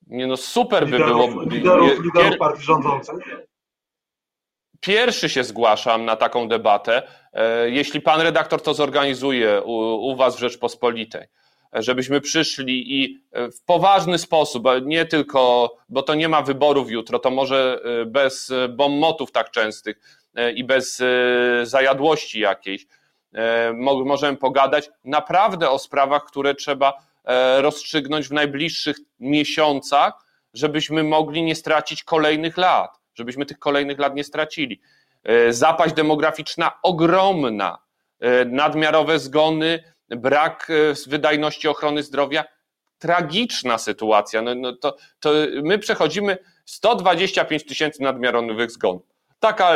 Nie 0.08 0.28
no, 0.28 0.38
super 0.38 0.86
liderów, 0.86 1.28
by 1.28 1.32
było. 1.32 1.44
Liderów, 1.44 2.04
liderów 2.04 2.38
partii 2.38 2.64
rządzącej. 2.64 3.16
Pierwszy 4.80 5.30
się 5.30 5.44
zgłaszam 5.44 6.06
na 6.06 6.16
taką 6.16 6.48
debatę. 6.48 7.04
E, 7.34 7.70
jeśli 7.70 8.02
pan 8.02 8.22
redaktor 8.22 8.62
to 8.62 8.74
zorganizuje 8.74 9.62
u, 9.62 9.72
u 10.12 10.16
was 10.16 10.36
w 10.36 10.40
Rzeczpospolitej, 10.40 11.28
żebyśmy 11.74 12.22
przyszli 12.22 13.02
i 13.04 13.24
e, 13.32 13.52
w 13.52 13.62
poważny 13.62 14.18
sposób, 14.18 14.64
nie 14.86 15.06
tylko, 15.06 15.72
bo 15.90 16.04
to 16.04 16.16
nie 16.16 16.30
ma 16.30 16.42
wyborów 16.42 16.92
jutro, 16.92 17.20
to 17.20 17.32
może 17.32 17.80
e, 18.02 18.06
bez 18.06 18.52
bombotów 18.70 19.32
tak 19.32 19.52
częstych 19.52 20.20
i 20.56 20.64
bez 20.64 21.04
zajadłości 21.64 22.40
jakiejś, 22.40 22.88
możemy 24.04 24.38
pogadać 24.38 24.90
naprawdę 25.06 25.70
o 25.70 25.80
sprawach, 25.80 26.26
które 26.26 26.56
trzeba 26.56 26.94
rozstrzygnąć 27.58 28.28
w 28.28 28.32
najbliższych 28.32 28.98
miesiącach, 29.20 30.14
żebyśmy 30.54 31.04
mogli 31.04 31.44
nie 31.44 31.56
stracić 31.56 32.04
kolejnych 32.04 32.58
lat 32.58 32.99
żebyśmy 33.20 33.46
tych 33.46 33.60
kolejnych 33.60 34.00
lat 34.00 34.16
nie 34.16 34.24
stracili. 34.24 34.82
E, 35.24 35.54
zapaść 35.54 35.96
demograficzna 35.96 36.72
ogromna, 36.84 37.78
e, 38.20 38.46
nadmiarowe 38.46 39.20
zgony, 39.20 39.84
brak 40.10 40.68
e, 40.70 41.10
wydajności 41.10 41.68
ochrony 41.68 42.04
zdrowia, 42.04 42.44
tragiczna 43.00 43.78
sytuacja. 43.78 44.42
No, 44.42 44.56
no 44.56 44.76
to, 44.76 44.98
to 45.20 45.32
my 45.64 45.80
przechodzimy 45.80 46.38
125 46.66 47.66
tysięcy 47.66 48.04
nadmiarowych 48.04 48.72
zgonów. 48.72 49.02
Taka 49.40 49.76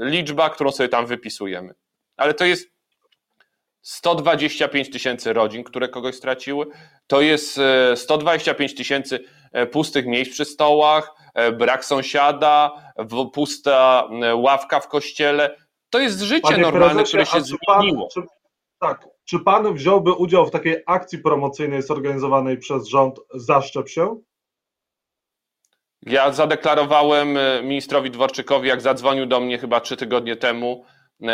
liczba, 0.00 0.50
którą 0.50 0.72
sobie 0.72 0.88
tam 0.88 1.06
wypisujemy. 1.06 1.74
Ale 2.16 2.34
to 2.34 2.44
jest 2.44 2.70
125 3.82 4.90
tysięcy 4.90 5.32
rodzin, 5.32 5.64
które 5.64 5.88
kogoś 5.88 6.14
straciły. 6.14 6.66
To 7.06 7.20
jest 7.20 7.60
125 7.94 8.74
tysięcy 8.74 9.24
pustych 9.72 10.06
miejsc 10.06 10.32
przy 10.32 10.44
stołach, 10.44 11.14
E, 11.34 11.52
brak 11.52 11.84
sąsiada, 11.84 12.72
pusta 13.32 14.08
e, 14.22 14.34
ławka 14.34 14.80
w 14.80 14.88
kościele. 14.88 15.56
To 15.90 15.98
jest 15.98 16.20
życie 16.20 16.40
Panie 16.42 16.62
normalne, 16.62 17.04
które 17.04 17.26
się 17.26 17.40
zmieniło. 17.40 18.08
Czy, 18.14 18.22
tak. 18.78 19.08
Czy 19.24 19.38
pan 19.38 19.74
wziąłby 19.74 20.12
udział 20.12 20.46
w 20.46 20.50
takiej 20.50 20.82
akcji 20.86 21.18
promocyjnej 21.18 21.82
zorganizowanej 21.82 22.58
przez 22.58 22.88
rząd 22.88 23.20
Zaszczep 23.34 23.88
się? 23.88 24.20
Ja 26.02 26.32
zadeklarowałem 26.32 27.36
e, 27.36 27.62
ministrowi 27.62 28.10
Dworczykowi, 28.10 28.68
jak 28.68 28.80
zadzwonił 28.80 29.26
do 29.26 29.40
mnie 29.40 29.58
chyba 29.58 29.80
trzy 29.80 29.96
tygodnie 29.96 30.36
temu, 30.36 30.84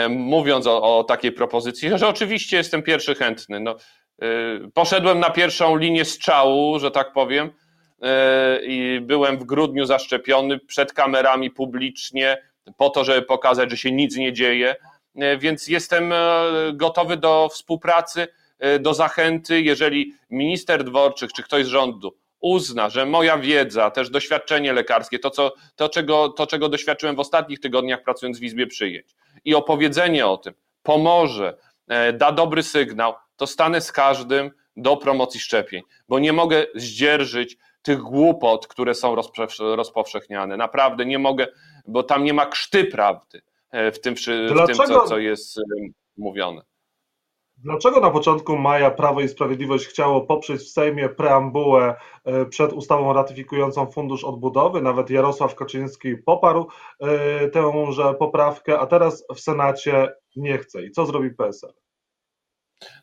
mówiąc 0.09 0.67
o, 0.67 0.99
o, 0.99 1.05
takiej 1.05 1.33
propozycji, 1.33 1.99
że 1.99 2.09
oczywiście 2.09 2.57
jestem 2.57 2.83
pierwszy 2.83 3.15
chętny. 3.15 3.61
No, 3.61 3.77
poszedłem 4.75 5.21
na 5.21 5.31
pierwszą 5.31 5.77
linię 5.77 6.05
strzału, 6.05 6.79
że 6.79 6.91
tak 6.91 7.13
powiem, 7.13 7.51
E, 7.51 7.60
i 8.63 9.01
byłem 9.03 9.39
w 9.39 9.45
grudniu 9.45 9.85
zaszczepiony 9.85 10.59
przed 10.59 10.93
kamerami 10.93 11.51
publicznie, 11.51 12.43
po 12.77 12.91
to, 12.91 13.05
żeby 13.05 13.23
pokazać, 13.23 13.71
że 13.71 13.77
się 13.77 13.93
nic 13.93 14.17
nie 14.17 14.33
dzieje. 14.33 14.77
E, 15.17 15.39
więc 15.39 15.69
jestem 15.69 16.13
e, 16.13 16.17
gotowy 16.73 17.17
do 17.17 17.49
współpracy, 17.53 18.29
do 18.81 18.95
zachęty, 18.95 19.61
jeżeli 19.61 20.15
minister 20.31 20.85
Dworczyk 20.85 21.33
czy 21.33 21.43
ktoś 21.43 21.65
z 21.65 21.69
rządu 21.69 22.17
uzna, 22.41 22.89
że 22.89 23.07
moja 23.07 23.39
wiedza, 23.39 23.91
też 23.91 24.11
doświadczenie 24.11 24.73
lekarskie, 24.73 25.19
to, 25.19 25.31
co, 25.31 25.53
to, 25.77 25.89
czego, 25.89 26.29
to 26.29 26.47
czego 26.47 26.69
doświadczyłem 26.69 27.17
w 27.17 27.21
ostatnich 27.21 27.61
tygodniach 27.61 28.03
pracując 28.03 28.39
w 28.39 28.43
Izbie 28.43 28.67
Przyjęć 28.67 29.07
i 29.45 29.55
opowiedzenie 29.55 30.27
o 30.27 30.37
tym 30.37 30.55
pomoże, 30.83 31.57
da 32.15 32.33
dobry 32.33 32.63
sygnał, 32.63 33.15
to 33.37 33.47
stanę 33.47 33.81
z 33.81 33.93
każdym 33.93 34.51
do 34.77 34.97
promocji 34.97 35.41
szczepień, 35.41 35.83
bo 36.09 36.19
nie 36.19 36.33
mogę 36.33 36.67
zdzierżyć 36.75 37.57
tych 37.83 38.01
głupot, 38.01 38.67
które 38.67 38.95
są 38.95 39.17
rozpowszechniane. 39.61 40.57
Naprawdę 40.57 41.07
nie 41.07 41.19
mogę, 41.19 41.47
bo 41.87 42.03
tam 42.03 42.25
nie 42.25 42.35
ma 42.35 42.47
krzty 42.47 42.85
prawdy 42.85 43.43
e, 43.71 43.93
w 43.93 44.01
tym, 44.01 44.15
w 44.17 44.67
tym 44.67 44.77
co, 44.77 45.05
co 45.05 45.19
jest 45.19 45.59
e, 45.59 45.63
mówione. 46.17 46.63
Dlaczego 47.57 48.01
na 48.01 48.11
początku 48.11 48.59
maja 48.59 48.91
Prawo 48.91 49.21
i 49.21 49.29
Sprawiedliwość 49.29 49.87
chciało 49.87 50.21
poprzeć 50.21 50.61
w 50.61 50.71
Sejmie 50.71 51.09
preambułę 51.09 51.95
e, 52.25 52.47
przed 52.47 52.73
ustawą 52.73 53.13
ratyfikującą 53.13 53.87
Fundusz 53.87 54.25
Odbudowy? 54.25 54.83
Nawet 54.83 55.11
Jarosław 55.11 55.55
Kaczyński 55.55 56.17
poparł 56.17 56.69
tęże 57.53 58.15
poprawkę, 58.15 58.79
a 58.79 58.87
teraz 58.87 59.25
w 59.35 59.41
Senacie 59.41 60.09
nie 60.37 60.59
chce. 60.59 60.83
I 60.83 60.91
co 60.91 61.07
zrobi 61.07 61.31
PSL? 61.31 61.73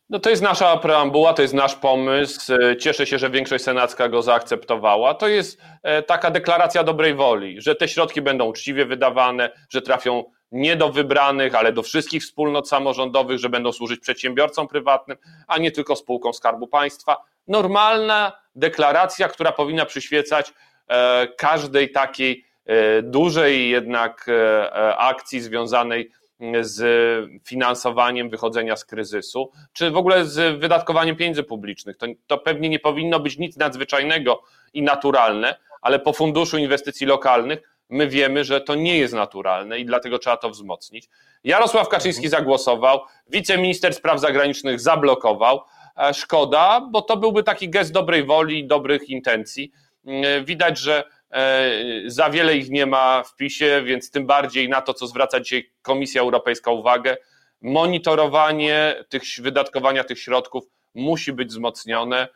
No 0.10 0.20
to 0.20 0.30
jest 0.30 0.42
nasza 0.42 0.78
preambuła, 0.78 1.34
to 1.34 1.42
jest 1.42 1.54
nasz 1.54 1.76
pomysł. 1.76 2.54
Cieszę 2.80 3.06
się, 3.06 3.20
że 3.20 3.30
większość 3.30 3.64
senacka 3.64 4.10
go 4.10 4.22
zaakceptowała. 4.22 5.14
To 5.14 5.28
jest 5.28 5.62
e, 5.84 6.04
taka 6.04 6.32
deklaracja 6.32 6.84
dobrej 6.84 7.16
woli, 7.16 7.62
że 7.62 7.76
te 7.76 7.88
środki 7.88 8.22
będą 8.22 8.46
uczciwie 8.46 8.86
wydawane, 8.86 9.50
że 9.70 9.82
trafią 9.82 10.24
nie 10.52 10.76
do 10.76 10.90
wybranych, 10.90 11.56
ale 11.56 11.74
do 11.74 11.84
wszystkich 11.84 12.24
wspólnot 12.24 12.70
samorządowych, 12.70 13.40
że 13.40 13.50
będą 13.50 13.72
służyć 13.72 14.00
przedsiębiorcom 14.00 14.68
prywatnym, 14.68 15.18
a 15.48 15.58
nie 15.58 15.72
tylko 15.72 15.96
spółkom 15.96 16.34
Skarbu 16.34 16.68
Państwa. 16.68 17.18
Normalna 17.48 18.32
deklaracja, 18.56 19.28
która 19.28 19.52
powinna 19.52 19.86
przyświecać 19.86 20.54
każdej 21.38 21.92
takiej 21.92 22.46
dużej 23.04 23.70
jednak 23.70 24.26
akcji 24.98 25.42
związanej 25.42 26.12
z 26.62 26.82
finansowaniem 27.44 28.30
wychodzenia 28.30 28.76
z 28.76 28.86
kryzysu, 28.86 29.52
czy 29.74 29.92
w 29.92 29.98
ogóle 29.98 30.26
z 30.26 30.60
wydatkowaniem 30.60 31.16
pieniędzy 31.16 31.44
publicznych. 31.44 31.98
To, 31.98 32.06
to 32.28 32.38
pewnie 32.38 32.70
nie 32.70 32.80
powinno 32.80 33.20
być 33.20 33.38
nic 33.38 33.58
nadzwyczajnego 33.58 34.44
i 34.74 34.82
naturalne, 34.82 35.56
ale 35.82 36.00
po 36.00 36.14
funduszu 36.14 36.58
inwestycji 36.58 37.08
lokalnych 37.08 37.78
my 37.90 38.08
wiemy, 38.08 38.44
że 38.44 38.62
to 38.62 38.76
nie 38.76 38.98
jest 38.98 39.14
naturalne 39.14 39.80
i 39.80 39.86
dlatego 39.86 40.20
trzeba 40.20 40.38
to 40.38 40.50
wzmocnić. 40.50 41.10
Jarosław 41.44 41.90
Kaczyński 41.90 42.30
zagłosował, 42.30 43.00
wiceminister 43.30 43.94
spraw 43.94 44.20
zagranicznych 44.20 44.80
zablokował. 44.80 45.62
E, 45.98 46.14
szkoda, 46.14 46.82
bo 46.92 47.02
to 47.02 47.18
byłby 47.18 47.44
taki 47.44 47.70
gest 47.70 47.92
dobrej 47.92 48.24
woli 48.24 48.60
i 48.60 48.68
dobrych 48.68 49.10
intencji. 49.10 49.72
E, 50.08 50.42
widać, 50.42 50.80
że 50.80 51.04
za 52.06 52.30
wiele 52.30 52.58
ich 52.58 52.70
nie 52.70 52.86
ma 52.86 53.24
w 53.24 53.36
PiSie, 53.36 53.82
więc 53.86 54.12
tym 54.12 54.26
bardziej 54.26 54.70
na 54.70 54.82
to, 54.82 54.94
co 54.94 55.08
zwraca 55.08 55.40
dzisiaj 55.40 55.70
Komisja 55.82 56.22
Europejska 56.22 56.72
uwagę, 56.72 57.18
monitorowanie 57.62 58.96
tych 59.10 59.24
wydatkowania 59.40 60.04
tych 60.04 60.20
środków 60.20 60.64
musi 60.96 61.34
być 61.34 61.50
wzmocnione, 61.50 62.28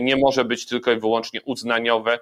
nie 0.00 0.16
może 0.16 0.44
być 0.44 0.66
tylko 0.66 0.92
i 0.92 0.96
wyłącznie 0.96 1.42
uznaniowe. 1.42 2.18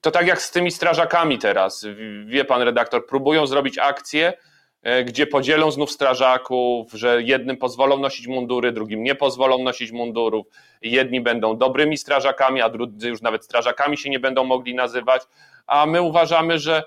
To 0.00 0.10
tak 0.10 0.26
jak 0.26 0.42
z 0.42 0.50
tymi 0.50 0.70
strażakami 0.70 1.38
teraz. 1.38 1.86
Wie 2.26 2.44
pan 2.44 2.62
redaktor, 2.62 3.06
próbują 3.06 3.46
zrobić 3.46 3.78
akcję, 3.78 4.32
e, 4.82 5.04
gdzie 5.04 5.26
podzielą 5.26 5.70
znów 5.70 5.90
strażaków, 5.90 6.92
że 6.92 7.22
jednym 7.22 7.56
pozwolą 7.56 7.98
nosić 7.98 8.26
mundury, 8.26 8.72
drugim 8.72 9.02
nie 9.02 9.14
pozwolą 9.14 9.62
nosić 9.62 9.92
mundurów. 9.92 10.46
Jedni 10.82 11.20
będą 11.20 11.58
dobrymi 11.58 11.98
strażakami, 11.98 12.60
a 12.60 12.68
drudzy 12.68 13.08
już 13.08 13.22
nawet 13.22 13.44
strażakami 13.44 13.96
się 13.98 14.10
nie 14.10 14.20
będą 14.20 14.44
mogli 14.44 14.74
nazywać. 14.74 15.22
A 15.66 15.86
my 15.86 16.02
uważamy, 16.02 16.58
że 16.58 16.82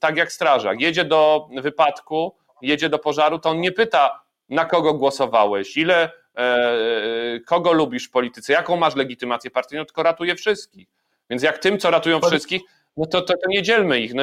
tak 0.00 0.16
jak 0.16 0.32
strażak 0.32 0.80
jedzie 0.80 1.04
do 1.04 1.48
wypadku, 1.62 2.36
jedzie 2.62 2.88
do 2.88 2.98
pożaru, 2.98 3.38
to 3.38 3.50
on 3.50 3.60
nie 3.60 3.72
pyta, 3.72 4.20
na 4.48 4.64
kogo 4.64 4.94
głosowałeś, 4.94 5.76
ile, 5.76 6.12
e, 6.36 6.40
e 6.40 7.40
kogo 7.40 7.72
lubisz 7.72 8.08
w 8.08 8.10
polityce, 8.10 8.52
jaką 8.52 8.76
masz 8.76 8.96
legitymację 8.96 9.50
partyjną, 9.50 9.84
tylko 9.84 10.02
ratuje 10.02 10.36
wszystkich. 10.36 10.88
Więc 11.30 11.42
jak 11.42 11.58
tym, 11.58 11.78
co 11.78 11.90
ratują 11.90 12.20
wszystkich, 12.20 12.62
no 12.96 13.06
to, 13.06 13.22
to, 13.22 13.34
to 13.34 13.48
nie 13.48 13.62
dzielmy 13.62 14.00
ich. 14.00 14.14
No, 14.14 14.22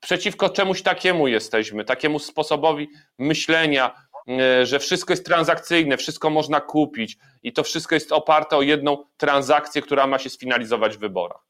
przeciwko 0.00 0.48
czemuś 0.48 0.82
takiemu 0.82 1.28
jesteśmy, 1.28 1.84
takiemu 1.84 2.18
sposobowi 2.18 2.88
myślenia, 3.18 3.94
e, 4.28 4.66
że 4.66 4.78
wszystko 4.78 5.12
jest 5.12 5.26
transakcyjne, 5.26 5.96
wszystko 5.96 6.30
można 6.30 6.60
kupić 6.60 7.16
i 7.42 7.52
to 7.52 7.62
wszystko 7.62 7.94
jest 7.94 8.12
oparte 8.12 8.56
o 8.56 8.62
jedną 8.62 9.04
transakcję, 9.16 9.82
która 9.82 10.06
ma 10.06 10.18
się 10.18 10.30
sfinalizować 10.30 10.96
w 10.96 11.00
wyborach. 11.00 11.40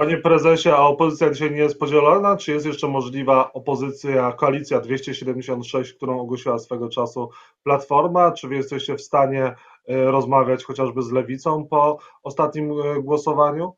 Panie 0.00 0.16
prezesie, 0.16 0.70
a 0.70 0.78
opozycja 0.78 1.30
dzisiaj 1.30 1.50
nie 1.50 1.58
jest 1.58 1.78
podzielona? 1.78 2.36
Czy 2.36 2.52
jest 2.52 2.66
jeszcze 2.66 2.88
możliwa 2.88 3.52
opozycja, 3.52 4.32
koalicja 4.32 4.80
276, 4.80 5.92
którą 5.92 6.20
ogłosiła 6.20 6.58
swego 6.58 6.88
czasu 6.88 7.30
Platforma? 7.62 8.32
Czy 8.32 8.48
wy 8.48 8.54
jesteście 8.54 8.96
w 8.96 9.00
stanie 9.00 9.44
e, 9.44 9.54
rozmawiać 9.86 10.64
chociażby 10.64 11.02
z 11.02 11.12
lewicą 11.12 11.66
po 11.66 11.98
ostatnim 12.22 12.70
e, 12.70 13.02
głosowaniu? 13.02 13.72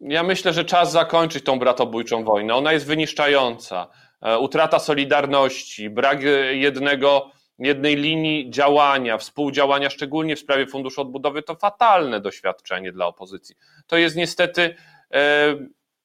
Ja 0.00 0.22
myślę, 0.22 0.52
że 0.52 0.64
czas 0.64 0.92
zakończyć 0.92 1.44
tą 1.44 1.58
bratobójczą 1.58 2.24
wojnę. 2.24 2.54
Ona 2.54 2.72
jest 2.72 2.86
wyniszczająca. 2.86 3.88
E, 4.22 4.38
utrata 4.38 4.78
solidarności, 4.78 5.90
brak 5.90 6.22
jednego, 6.52 7.30
jednej 7.58 7.96
linii 7.96 8.50
działania, 8.50 9.18
współdziałania, 9.18 9.90
szczególnie 9.90 10.36
w 10.36 10.40
sprawie 10.40 10.66
Funduszu 10.66 11.00
Odbudowy, 11.00 11.42
to 11.42 11.54
fatalne 11.54 12.20
doświadczenie 12.20 12.92
dla 12.92 13.06
opozycji. 13.06 13.56
To 13.86 13.96
jest 13.96 14.16
niestety 14.16 14.76
e, 15.14 15.54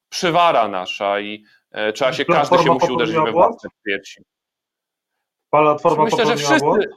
przywara 0.10 0.68
nasza 0.68 1.20
i 1.20 1.44
e, 1.72 1.94
trzeba 1.94 2.14
się, 2.14 2.26
każdy 2.26 2.58
się 2.58 2.74
musi 2.74 2.92
uderzyć 2.92 3.16
we 3.26 3.32
własne 3.32 3.70
piersi. 3.86 4.24
Platforma 5.52 6.04
Myślę, 6.04 6.26
że 6.26 6.38
wszyscy, 6.38 6.90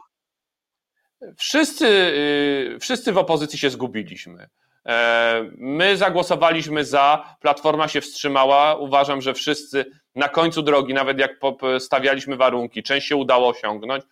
wszyscy, 1.36 1.86
y, 1.86 2.78
wszyscy 2.80 3.12
w 3.12 3.19
opozycji 3.19 3.58
się 3.58 3.71
zgubiliśmy. 3.71 4.49
E, 4.86 5.50
my 5.56 5.97
zagłosowaliśmy 5.97 6.84
za, 6.84 7.36
Platforma 7.41 7.88
się 7.88 8.00
wstrzymała. 8.00 8.75
Uważam, 8.75 9.21
że 9.21 9.34
wszyscy 9.34 9.84
na 10.15 10.28
końcu 10.28 10.62
drogi, 10.62 10.95
nawet 10.95 11.19
jak 11.19 11.41
stawialiśmy 11.78 12.36
warunki, 12.36 12.82
część 12.82 13.08
się 13.08 13.17
udało 13.17 13.49
osiągnąć, 13.49 14.04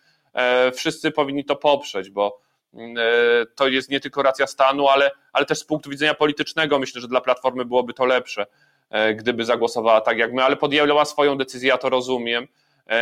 wszyscy 0.73 1.11
powinni 1.11 1.45
to 1.45 1.55
poprzeć, 1.55 2.09
bo 2.09 2.39
mm, 2.73 2.97
e, 2.97 3.01
to 3.55 3.67
jest 3.67 3.89
nie 3.89 3.99
tylko 3.99 4.23
racja 4.23 4.47
stanu, 4.47 4.87
ale, 4.87 5.11
ale 5.33 5.45
też 5.45 5.59
z 5.59 5.65
punktu 5.65 5.89
widzenia 5.89 6.13
politycznego 6.13 6.79
myślę, 6.79 7.01
że 7.01 7.07
dla 7.07 7.21
Platformy 7.21 7.65
byłoby 7.65 7.93
to 7.93 8.05
lepsze, 8.05 8.45
gdyby 9.15 9.45
zagłosowała 9.45 10.01
tak 10.01 10.17
jak 10.17 10.33
my, 10.33 10.43
ale 10.43 10.55
podjęła 10.55 11.05
swoją 11.05 11.37
decyzję, 11.37 11.69
ja 11.69 11.77
to 11.77 11.89
rozumiem. 11.89 12.47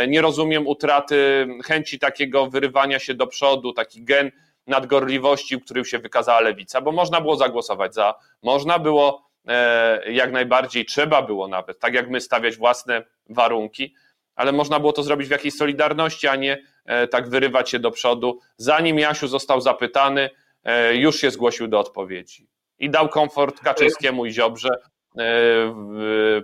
Nie 0.08 0.22
rozumiem 0.22 0.68
utraty 0.68 1.48
chęci 1.66 2.00
takiego 2.00 2.48
wyrywania 2.48 3.00
się 3.00 3.14
do 3.14 3.28
przodu, 3.28 3.74
taki 3.74 4.04
gen 4.04 4.32
nadgorliwości, 4.70 5.62
którym 5.62 5.86
się 5.86 6.00
wykazała 6.00 6.40
lewica, 6.40 6.82
bo 6.82 6.92
można 6.92 7.22
było 7.22 7.36
zagłosować 7.36 7.94
za, 7.94 8.16
można 8.44 8.80
było 8.80 9.30
e, 9.48 10.12
jak 10.12 10.32
najbardziej, 10.32 10.86
trzeba 10.86 11.22
było 11.22 11.48
nawet, 11.48 11.80
tak 11.80 11.94
jak 11.94 12.10
my, 12.10 12.22
stawiać 12.22 12.58
własne 12.58 13.04
warunki, 13.30 13.94
ale 14.40 14.52
można 14.52 14.80
było 14.80 14.94
to 14.94 15.04
zrobić 15.04 15.28
w 15.28 15.32
jakiejś 15.32 15.54
solidarności, 15.54 16.28
a 16.28 16.36
nie 16.36 16.58
e, 16.86 17.08
tak 17.08 17.30
wyrywać 17.30 17.70
się 17.70 17.80
do 17.80 17.92
przodu. 17.92 18.40
Zanim 18.58 19.00
Jasiu 19.00 19.28
został 19.28 19.62
zapytany, 19.62 20.30
e, 20.64 20.96
już 20.96 21.20
się 21.20 21.32
zgłosił 21.32 21.68
do 21.68 21.80
odpowiedzi 21.80 22.48
i 22.80 22.90
dał 22.90 23.10
komfort 23.10 23.60
Kaczyńskiemu 23.60 24.26
i 24.26 24.32
Ziobrze, 24.32 24.70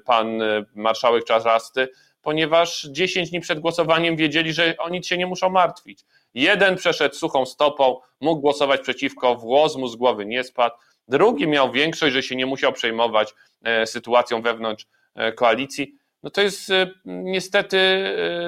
pan 0.06 0.40
marszałek 0.76 1.24
Czarasty, 1.24 1.88
ponieważ 2.22 2.88
10 2.92 3.30
dni 3.30 3.40
przed 3.40 3.60
głosowaniem 3.60 4.16
wiedzieli, 4.16 4.54
że 4.54 4.78
o 4.78 4.90
nic 4.90 5.08
się 5.08 5.18
nie 5.18 5.28
muszą 5.28 5.50
martwić. 5.50 6.00
Jeden 6.34 6.76
przeszedł 6.76 7.16
suchą 7.16 7.46
stopą, 7.46 8.00
mógł 8.22 8.42
głosować 8.42 8.82
przeciwko, 8.82 9.36
włos 9.36 9.76
mu 9.76 9.88
z 9.88 9.96
głowy 9.96 10.26
nie 10.26 10.44
spadł. 10.44 10.76
Drugi 11.08 11.48
miał 11.48 11.72
większość, 11.72 12.14
że 12.14 12.24
się 12.24 12.36
nie 12.36 12.46
musiał 12.46 12.74
przejmować 12.74 13.34
e, 13.64 13.88
sytuacją 13.88 14.42
wewnątrz 14.42 14.86
e, 15.16 15.32
koalicji. 15.32 15.96
No 16.26 16.32
to 16.32 16.42
jest 16.42 16.70
e, 16.70 16.92
niestety 17.06 17.80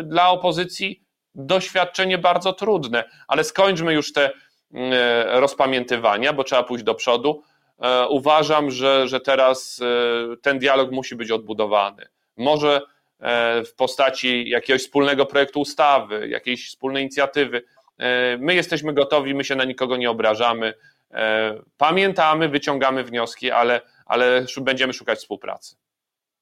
dla 0.03 0.29
opozycji 0.29 1.03
doświadczenie 1.35 2.17
bardzo 2.17 2.53
trudne, 2.53 3.03
ale 3.27 3.43
skończmy 3.43 3.93
już 3.93 4.13
te 4.13 4.31
rozpamiętywania, 5.25 6.33
bo 6.33 6.43
trzeba 6.43 6.63
pójść 6.63 6.83
do 6.83 6.95
przodu. 6.95 7.43
Uważam, 8.09 8.71
że, 8.71 9.07
że 9.07 9.19
teraz 9.19 9.81
ten 10.41 10.59
dialog 10.59 10.91
musi 10.91 11.15
być 11.15 11.31
odbudowany. 11.31 12.07
Może 12.37 12.81
w 13.65 13.73
postaci 13.77 14.49
jakiegoś 14.49 14.81
wspólnego 14.81 15.25
projektu 15.25 15.59
ustawy, 15.59 16.27
jakiejś 16.27 16.67
wspólnej 16.67 17.03
inicjatywy, 17.03 17.63
E, 17.97 18.37
my 18.37 18.55
jesteśmy 18.55 18.93
gotowi, 18.93 19.35
my 19.35 19.43
się 19.43 19.55
na 19.55 19.63
nikogo 19.63 19.97
nie 19.97 20.09
obrażamy. 20.09 20.73
E, 21.11 21.59
pamiętamy, 21.77 22.49
wyciągamy 22.49 23.03
wnioski, 23.03 23.51
ale, 23.51 23.81
ale 24.05 24.45
będziemy 24.61 24.93
szukać 24.93 25.19
współpracy. 25.19 25.75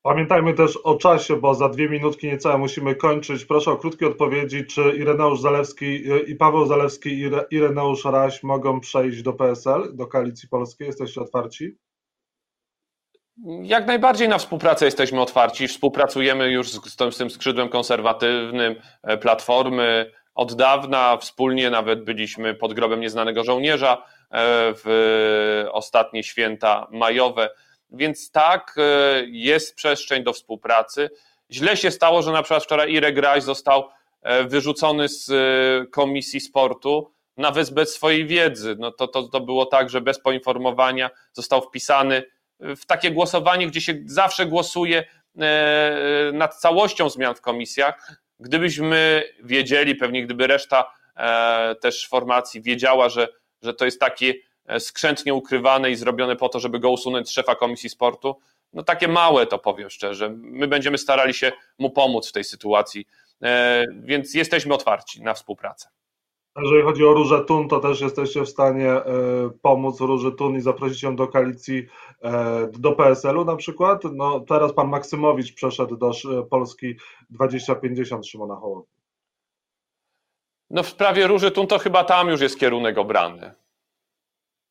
Pamiętajmy 0.05 0.53
też 0.53 0.77
o 0.77 0.95
czasie, 0.95 1.35
bo 1.35 1.55
za 1.55 1.69
dwie 1.69 1.89
minutki 1.89 2.27
niecałe 2.27 2.57
musimy 2.57 2.95
kończyć. 2.95 3.45
Proszę 3.45 3.71
o 3.71 3.77
krótkie 3.77 4.07
odpowiedzi, 4.07 4.65
czy 4.65 4.81
Ireneusz 4.81 5.39
Zalewski 5.39 6.03
i 6.27 6.35
Paweł 6.35 6.65
Zalewski 6.65 7.09
i 7.09 7.29
Ireneusz 7.51 8.05
Raś 8.05 8.43
mogą 8.43 8.79
przejść 8.79 9.21
do 9.21 9.33
PSL, 9.33 9.95
do 9.95 10.07
Koalicji 10.07 10.49
Polskiej? 10.49 10.87
Jesteście 10.87 11.21
otwarci? 11.21 11.77
Jak 13.61 13.87
najbardziej 13.87 14.29
na 14.29 14.37
współpracę 14.37 14.85
jesteśmy 14.85 15.21
otwarci. 15.21 15.67
Współpracujemy 15.67 16.51
już 16.51 16.69
z, 16.69 16.93
z 17.13 17.17
tym 17.17 17.29
skrzydłem 17.29 17.69
konserwatywnym 17.69 18.75
e, 19.03 19.17
Platformy, 19.17 20.11
od 20.35 20.53
dawna 20.53 21.17
wspólnie 21.17 21.69
nawet 21.69 22.03
byliśmy 22.03 22.53
pod 22.53 22.73
grobem 22.73 22.99
nieznanego 22.99 23.43
żołnierza 23.43 23.93
e, 23.93 24.03
w 24.75 25.65
ostatnie 25.71 26.23
święta 26.23 26.87
majowe. 26.91 27.49
Więc 27.91 28.31
tak, 28.31 28.75
e, 28.77 29.23
jest 29.25 29.75
przestrzeń 29.75 30.23
do 30.23 30.33
współpracy. 30.33 31.09
Źle 31.51 31.77
się 31.77 31.91
stało, 31.91 32.21
że 32.21 32.31
na 32.31 32.43
przykład 32.43 32.63
wczoraj 32.63 32.91
Irek 32.91 33.17
Raś 33.17 33.43
został 33.43 33.89
e, 34.21 34.43
wyrzucony 34.43 35.09
z 35.09 35.31
komisji 35.91 36.39
sportu, 36.39 37.11
nawet 37.37 37.71
bez 37.71 37.93
swojej 37.93 38.27
wiedzy. 38.27 38.75
No 38.79 38.91
to, 38.91 39.07
to, 39.07 39.23
to 39.23 39.39
było 39.39 39.65
tak, 39.65 39.89
że 39.89 40.01
bez 40.01 40.19
poinformowania 40.19 41.09
został 41.33 41.61
wpisany 41.61 42.23
w 42.59 42.85
takie 42.85 43.11
głosowanie, 43.11 43.67
gdzie 43.67 43.81
się 43.81 43.93
zawsze 44.05 44.45
głosuje 44.45 45.03
nad 46.33 46.55
całością 46.55 47.09
zmian 47.09 47.35
w 47.35 47.41
komisjach, 47.41 48.25
Gdybyśmy 48.39 49.23
wiedzieli, 49.43 49.95
pewnie 49.95 50.25
gdyby 50.25 50.47
reszta 50.47 50.93
e, 51.17 51.75
też 51.75 52.07
formacji 52.07 52.61
wiedziała, 52.61 53.09
że, 53.09 53.27
że 53.61 53.73
to 53.73 53.85
jest 53.85 53.99
takie 53.99 54.27
e, 54.29 54.35
skrzętnie 54.79 55.33
ukrywane 55.33 55.91
i 55.91 55.95
zrobione 55.95 56.35
po 56.35 56.49
to, 56.49 56.59
żeby 56.59 56.79
go 56.79 56.89
usunąć 56.89 57.27
z 57.27 57.31
szefa 57.31 57.55
komisji 57.55 57.89
sportu, 57.89 58.35
no 58.73 58.83
takie 58.83 59.07
małe 59.07 59.47
to 59.47 59.59
powiem 59.59 59.89
szczerze. 59.89 60.29
My 60.37 60.67
będziemy 60.67 60.97
starali 60.97 61.33
się 61.33 61.51
mu 61.79 61.89
pomóc 61.89 62.29
w 62.29 62.31
tej 62.31 62.43
sytuacji, 62.43 63.07
e, 63.41 63.85
więc 64.03 64.33
jesteśmy 64.33 64.73
otwarci 64.73 65.23
na 65.23 65.33
współpracę. 65.33 65.89
Jeżeli 66.63 66.83
chodzi 66.83 67.05
o 67.05 67.13
Różę 67.13 67.45
Tun, 67.45 67.67
to 67.67 67.79
też 67.79 68.01
jesteście 68.01 68.41
w 68.41 68.49
stanie 68.49 68.91
e, 68.91 69.03
pomóc 69.61 69.99
Róży 69.99 70.31
Tun 70.31 70.55
i 70.55 70.61
zaprosić 70.61 71.03
ją 71.03 71.15
do 71.15 71.27
koalicji, 71.27 71.87
e, 72.23 72.67
do 72.73 72.91
PSL-u 72.91 73.45
na 73.45 73.55
przykład. 73.55 74.03
No, 74.03 74.39
teraz 74.39 74.73
pan 74.73 74.87
Maksymowicz 74.87 75.53
przeszedł 75.53 75.97
do 75.97 76.11
Polski 76.49 76.95
2050 77.29 78.27
Szymona 78.27 78.55
Hołowni. 78.55 78.95
No 80.69 80.83
w 80.83 80.89
sprawie 80.89 81.27
Róży 81.27 81.51
Tun 81.51 81.67
to 81.67 81.79
chyba 81.79 82.03
tam 82.03 82.27
już 82.29 82.41
jest 82.41 82.59
kierunek 82.59 82.97
obrany. 82.97 83.53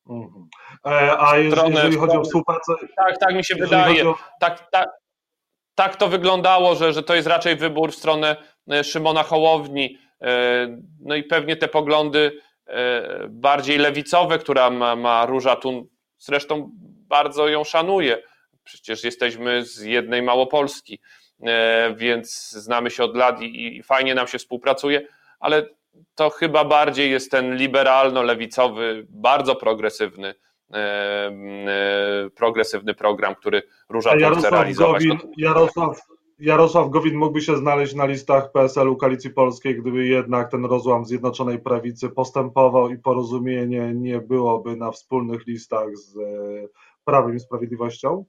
Mhm. 0.09 0.47
E, 0.85 1.19
a 1.19 1.37
jeżeli, 1.37 1.69
jeżeli 1.69 1.97
chodzi 1.97 2.17
o 2.17 2.23
współpracę. 2.23 2.73
Tak, 2.95 3.17
tak 3.17 3.35
mi 3.35 3.43
się 3.43 3.55
wydaje. 3.55 4.09
O... 4.09 4.17
Tak, 4.39 4.69
tak, 4.71 4.89
tak 5.75 5.95
to 5.95 6.07
wyglądało, 6.07 6.75
że, 6.75 6.93
że 6.93 7.03
to 7.03 7.15
jest 7.15 7.27
raczej 7.27 7.55
wybór 7.55 7.91
w 7.91 7.95
stronę 7.95 8.35
e, 8.71 8.83
Szymona 8.83 9.23
Hołowni. 9.23 9.97
E, 10.21 10.67
no 10.99 11.15
i 11.15 11.23
pewnie 11.23 11.55
te 11.55 11.67
poglądy 11.67 12.41
bardziej 13.29 13.77
lewicowe, 13.77 14.39
która 14.39 14.69
ma, 14.69 14.95
ma 14.95 15.25
Róża 15.25 15.55
Tun, 15.55 15.87
zresztą 16.17 16.69
bardzo 17.07 17.47
ją 17.47 17.63
szanuję. 17.63 18.23
Przecież 18.63 19.03
jesteśmy 19.03 19.65
z 19.65 19.81
jednej 19.81 20.21
Małopolski, 20.21 20.99
więc 21.95 22.51
znamy 22.51 22.91
się 22.91 23.03
od 23.03 23.15
lat 23.15 23.41
i, 23.41 23.77
i 23.77 23.83
fajnie 23.83 24.15
nam 24.15 24.27
się 24.27 24.37
współpracuje, 24.37 25.07
ale 25.39 25.69
to 26.15 26.29
chyba 26.29 26.65
bardziej 26.65 27.11
jest 27.11 27.31
ten 27.31 27.55
liberalno-lewicowy, 27.55 29.05
bardzo 29.09 29.55
progresywny, 29.55 30.35
e, 30.73 30.77
e, 30.77 32.29
progresywny 32.35 32.93
program, 32.93 33.35
który 33.35 33.61
Róża 33.89 34.11
chce 34.15 34.49
realizować. 34.49 35.07
Gowin, 35.07 35.19
Jarosław, 35.37 36.01
Jarosław 36.39 36.89
Gowin 36.89 37.15
mógłby 37.15 37.41
się 37.41 37.57
znaleźć 37.57 37.95
na 37.95 38.05
listach 38.05 38.51
PSL-u 38.51 38.95
Koalicji 38.95 39.29
Polskiej, 39.29 39.81
gdyby 39.81 40.07
jednak 40.07 40.51
ten 40.51 40.65
rozłam 40.65 41.05
Zjednoczonej 41.05 41.59
Prawicy 41.59 42.09
postępował 42.09 42.89
i 42.89 42.97
porozumienie 42.97 43.93
nie 43.93 44.19
byłoby 44.19 44.75
na 44.75 44.91
wspólnych 44.91 45.47
listach 45.47 45.97
z 45.97 46.17
e, 46.17 46.21
Prawem 47.05 47.35
i 47.35 47.39
Sprawiedliwością? 47.39 48.25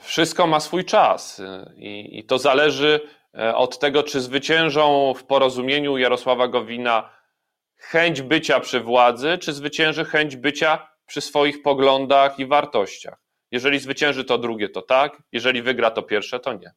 Wszystko 0.00 0.46
ma 0.46 0.60
swój 0.60 0.84
czas 0.84 1.42
i, 1.76 2.18
i 2.18 2.24
to 2.24 2.38
zależy 2.38 3.00
E, 3.00 3.21
od 3.54 3.78
tego, 3.78 4.02
czy 4.02 4.20
zwyciężą 4.20 5.14
w 5.14 5.24
porozumieniu 5.24 5.98
Jarosława 5.98 6.48
Gowina 6.48 7.10
chęć 7.76 8.22
bycia 8.22 8.60
przy 8.60 8.80
władzy, 8.80 9.38
czy 9.38 9.52
zwycięży 9.52 10.04
chęć 10.04 10.36
bycia 10.36 10.88
przy 11.06 11.20
swoich 11.20 11.62
poglądach 11.62 12.38
i 12.38 12.46
wartościach. 12.46 13.18
Jeżeli 13.50 13.78
zwycięży 13.78 14.24
to 14.24 14.38
drugie, 14.38 14.68
to 14.68 14.82
tak, 14.82 15.22
jeżeli 15.32 15.62
wygra 15.62 15.90
to 15.90 16.02
pierwsze, 16.02 16.40
to 16.40 16.52
nie. 16.52 16.72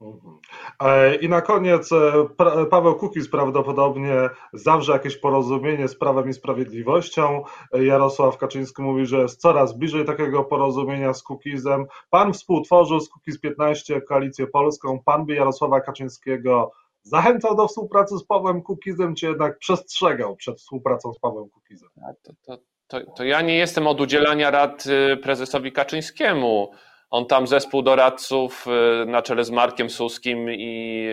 Mhm. 0.00 0.38
E, 0.80 1.14
I 1.14 1.28
na 1.28 1.40
koniec 1.40 1.92
e, 1.92 2.26
Paweł 2.70 2.94
Kukiz 2.94 3.28
prawdopodobnie 3.28 4.28
zawrze 4.52 4.92
jakieś 4.92 5.16
porozumienie 5.16 5.88
z 5.88 5.98
Prawem 5.98 6.28
i 6.28 6.32
Sprawiedliwością. 6.32 7.42
E, 7.72 7.84
Jarosław 7.84 8.38
Kaczyński 8.38 8.82
mówi, 8.82 9.06
że 9.06 9.18
jest 9.18 9.40
coraz 9.40 9.78
bliżej 9.78 10.04
takiego 10.04 10.44
porozumienia 10.44 11.14
z 11.14 11.22
Kukizem. 11.22 11.86
Pan 12.10 12.32
współtworzył 12.32 13.00
z 13.00 13.08
Kukiz 13.08 13.40
15 13.40 14.00
koalicję 14.00 14.46
polską. 14.46 15.02
Pan 15.04 15.26
by 15.26 15.34
Jarosława 15.34 15.80
Kaczyńskiego 15.80 16.72
zachęcał 17.02 17.56
do 17.56 17.68
współpracy 17.68 18.18
z 18.18 18.24
Pawłem 18.24 18.62
Kukizem, 18.62 19.14
czy 19.14 19.26
jednak 19.26 19.58
przestrzegał 19.58 20.36
przed 20.36 20.58
współpracą 20.58 21.12
z 21.12 21.18
Pawłem 21.18 21.48
Kukizem? 21.48 21.88
To, 22.22 22.32
to, 22.42 22.58
to, 22.86 23.12
to 23.16 23.24
ja 23.24 23.42
nie 23.42 23.56
jestem 23.56 23.86
od 23.86 24.00
udzielania 24.00 24.50
rad 24.50 24.84
y, 24.86 25.16
prezesowi 25.16 25.72
Kaczyńskiemu. 25.72 26.70
On 27.10 27.26
tam 27.26 27.46
zespół 27.46 27.82
doradców 27.82 28.66
y, 29.02 29.06
na 29.06 29.22
czele 29.22 29.44
z 29.44 29.50
Markiem 29.50 29.90
Suskim 29.90 30.50
i 30.50 31.04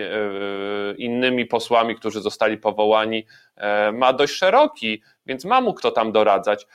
y, 0.92 0.96
innymi 0.98 1.46
posłami, 1.46 1.94
którzy 1.94 2.20
zostali 2.20 2.58
powołani, 2.58 3.26
y, 3.88 3.92
ma 3.92 4.12
dość 4.12 4.34
szeroki, 4.34 5.02
więc 5.26 5.44
ma 5.44 5.60
mu 5.60 5.74
kto 5.74 5.90
tam 5.90 6.12
doradzać. 6.12 6.66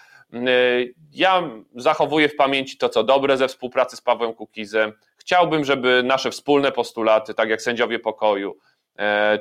Ja 1.13 1.43
zachowuję 1.75 2.29
w 2.29 2.35
pamięci 2.35 2.77
to, 2.77 2.89
co 2.89 3.03
dobre 3.03 3.37
ze 3.37 3.47
współpracy 3.47 3.95
z 3.95 4.01
Pawłem 4.01 4.33
Kukizem. 4.33 4.93
Chciałbym, 5.17 5.65
żeby 5.65 6.03
nasze 6.05 6.31
wspólne 6.31 6.71
postulaty, 6.71 7.33
tak 7.33 7.49
jak 7.49 7.61
sędziowie 7.61 7.99
pokoju, 7.99 8.57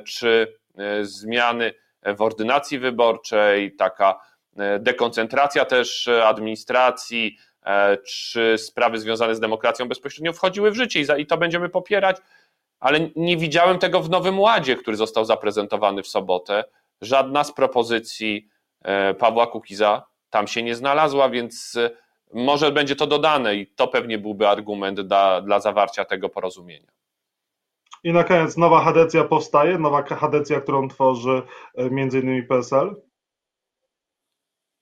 czy 0.07 0.57
zmiany 1.01 1.73
w 2.05 2.21
ordynacji 2.21 2.79
wyborczej, 2.79 3.75
taka 3.75 4.19
dekoncentracja 4.79 5.65
też 5.65 6.07
administracji, 6.07 7.37
czy 8.05 8.57
sprawy 8.57 8.99
związane 8.99 9.35
z 9.35 9.39
demokracją 9.39 9.87
bezpośrednio 9.87 10.33
wchodziły 10.33 10.71
w 10.71 10.75
życie 10.75 11.05
i 11.17 11.25
to 11.25 11.37
będziemy 11.37 11.69
popierać, 11.69 12.17
ale 12.79 13.09
nie 13.15 13.37
widziałem 13.37 13.79
tego 13.79 14.01
w 14.01 14.09
Nowym 14.09 14.39
Ładzie, 14.39 14.75
który 14.75 14.97
został 14.97 15.25
zaprezentowany 15.25 16.03
w 16.03 16.07
sobotę. 16.07 16.63
Żadna 17.01 17.43
z 17.43 17.53
propozycji 17.53 18.49
e, 18.81 19.13
Pawła 19.13 19.47
Kukiza 19.47 20.03
tam 20.29 20.47
się 20.47 20.63
nie 20.63 20.75
znalazła, 20.75 21.29
więc 21.29 21.75
e, 21.75 21.89
może 22.33 22.71
będzie 22.71 22.95
to 22.95 23.07
dodane 23.07 23.55
i 23.55 23.67
to 23.67 23.87
pewnie 23.87 24.17
byłby 24.17 24.47
argument 24.47 25.01
dla, 25.01 25.41
dla 25.41 25.59
zawarcia 25.59 26.05
tego 26.05 26.29
porozumienia. 26.29 26.91
I 28.03 28.13
na 28.13 28.23
koniec 28.23 28.57
nowa 28.57 28.81
chadecja 28.81 29.23
powstaje, 29.23 29.77
nowa 29.77 30.03
chadecja, 30.03 30.61
którą 30.61 30.87
tworzy 30.87 31.41
innymi 31.77 32.43
PSL? 32.43 32.95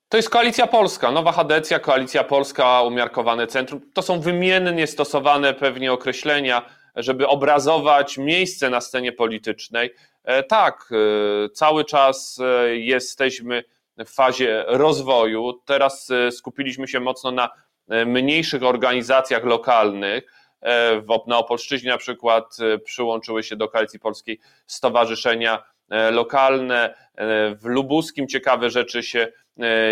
To 0.10 0.18
jest 0.18 0.30
Koalicja 0.30 0.68
Polska, 0.68 1.12
nowa 1.12 1.32
chadecja, 1.32 1.80
Koalicja 1.80 2.24
Polska, 2.24 2.82
umiarkowane 2.82 3.48
centrum. 3.48 3.82
To 3.94 4.02
są 4.02 4.20
wymiennie 4.20 4.88
stosowane 4.88 5.54
pewnie 5.54 5.94
określenia, 5.94 6.66
żeby 6.96 7.28
obrazować 7.28 8.18
miejsce 8.18 8.70
na 8.70 8.82
scenie 8.82 9.12
politycznej. 9.12 9.94
E, 10.24 10.44
tak, 10.44 10.90
e, 10.92 11.50
cały 11.50 11.86
czas 11.86 12.40
e, 12.40 12.78
jesteśmy 12.78 13.64
w 13.98 14.10
fazie 14.10 14.64
rozwoju. 14.68 15.54
Teraz 15.66 16.12
skupiliśmy 16.32 16.88
się 16.88 17.00
mocno 17.00 17.32
na 17.32 17.50
mniejszych 18.06 18.64
organizacjach 18.64 19.44
lokalnych. 19.44 20.24
Na 21.28 21.38
Opolszczyźnie 21.38 21.90
na 21.90 21.98
przykład 21.98 22.58
przyłączyły 22.84 23.44
się 23.44 23.56
do 23.56 23.68
Koalicji 23.68 24.00
Polskiej 24.00 24.40
stowarzyszenia 24.68 25.64
lokalne. 26.12 26.96
W 27.62 27.66
Lubuskim 27.66 28.28
ciekawe 28.28 28.70
rzeczy 28.70 29.04
się 29.04 29.28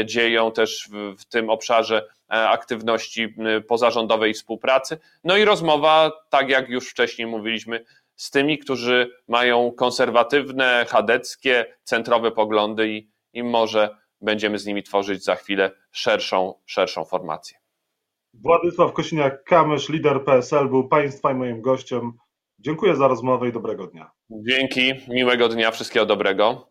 dzieją 0.06 0.52
też 0.52 0.90
w, 0.92 1.22
w 1.22 1.26
tym 1.26 1.50
obszarze 1.50 1.98
e, 2.32 2.50
aktywności 2.50 3.36
pozarządowej 3.68 4.34
współpracy. 4.34 4.98
No 5.24 5.38
i 5.38 5.46
rozmowa, 5.46 6.12
tak 6.30 6.50
jak 6.50 6.70
już 6.70 6.90
wcześniej 6.90 7.28
mówiliśmy, 7.28 7.86
z 8.16 8.32
tymi, 8.32 8.58
którzy 8.58 9.12
mają 9.28 9.72
konserwatywne, 9.72 10.86
chadeckie, 10.90 11.66
centrowe 11.84 12.32
poglądy 12.32 12.90
i, 12.90 13.10
i 13.34 13.44
może 13.44 13.98
będziemy 14.22 14.60
z 14.60 14.66
nimi 14.66 14.84
tworzyć 14.84 15.24
za 15.24 15.36
chwilę 15.36 15.72
szerszą, 15.92 16.54
szerszą 16.66 17.06
formację. 17.06 17.58
Władysław 18.34 18.94
Kosiniak-Kamysz, 18.94 19.90
lider 19.90 20.24
PSL, 20.24 20.70
był 20.70 20.88
Państwa 20.88 21.32
i 21.32 21.36
moim 21.36 21.62
gościem. 21.62 22.14
Dziękuję 22.60 22.96
za 22.96 23.08
rozmowę 23.08 23.50
i 23.50 23.52
dobrego 23.52 23.88
dnia. 23.88 24.12
Dzięki, 24.30 24.94
miłego 25.08 25.50
dnia, 25.50 25.72
wszystkiego 25.72 26.06
dobrego. 26.06 26.70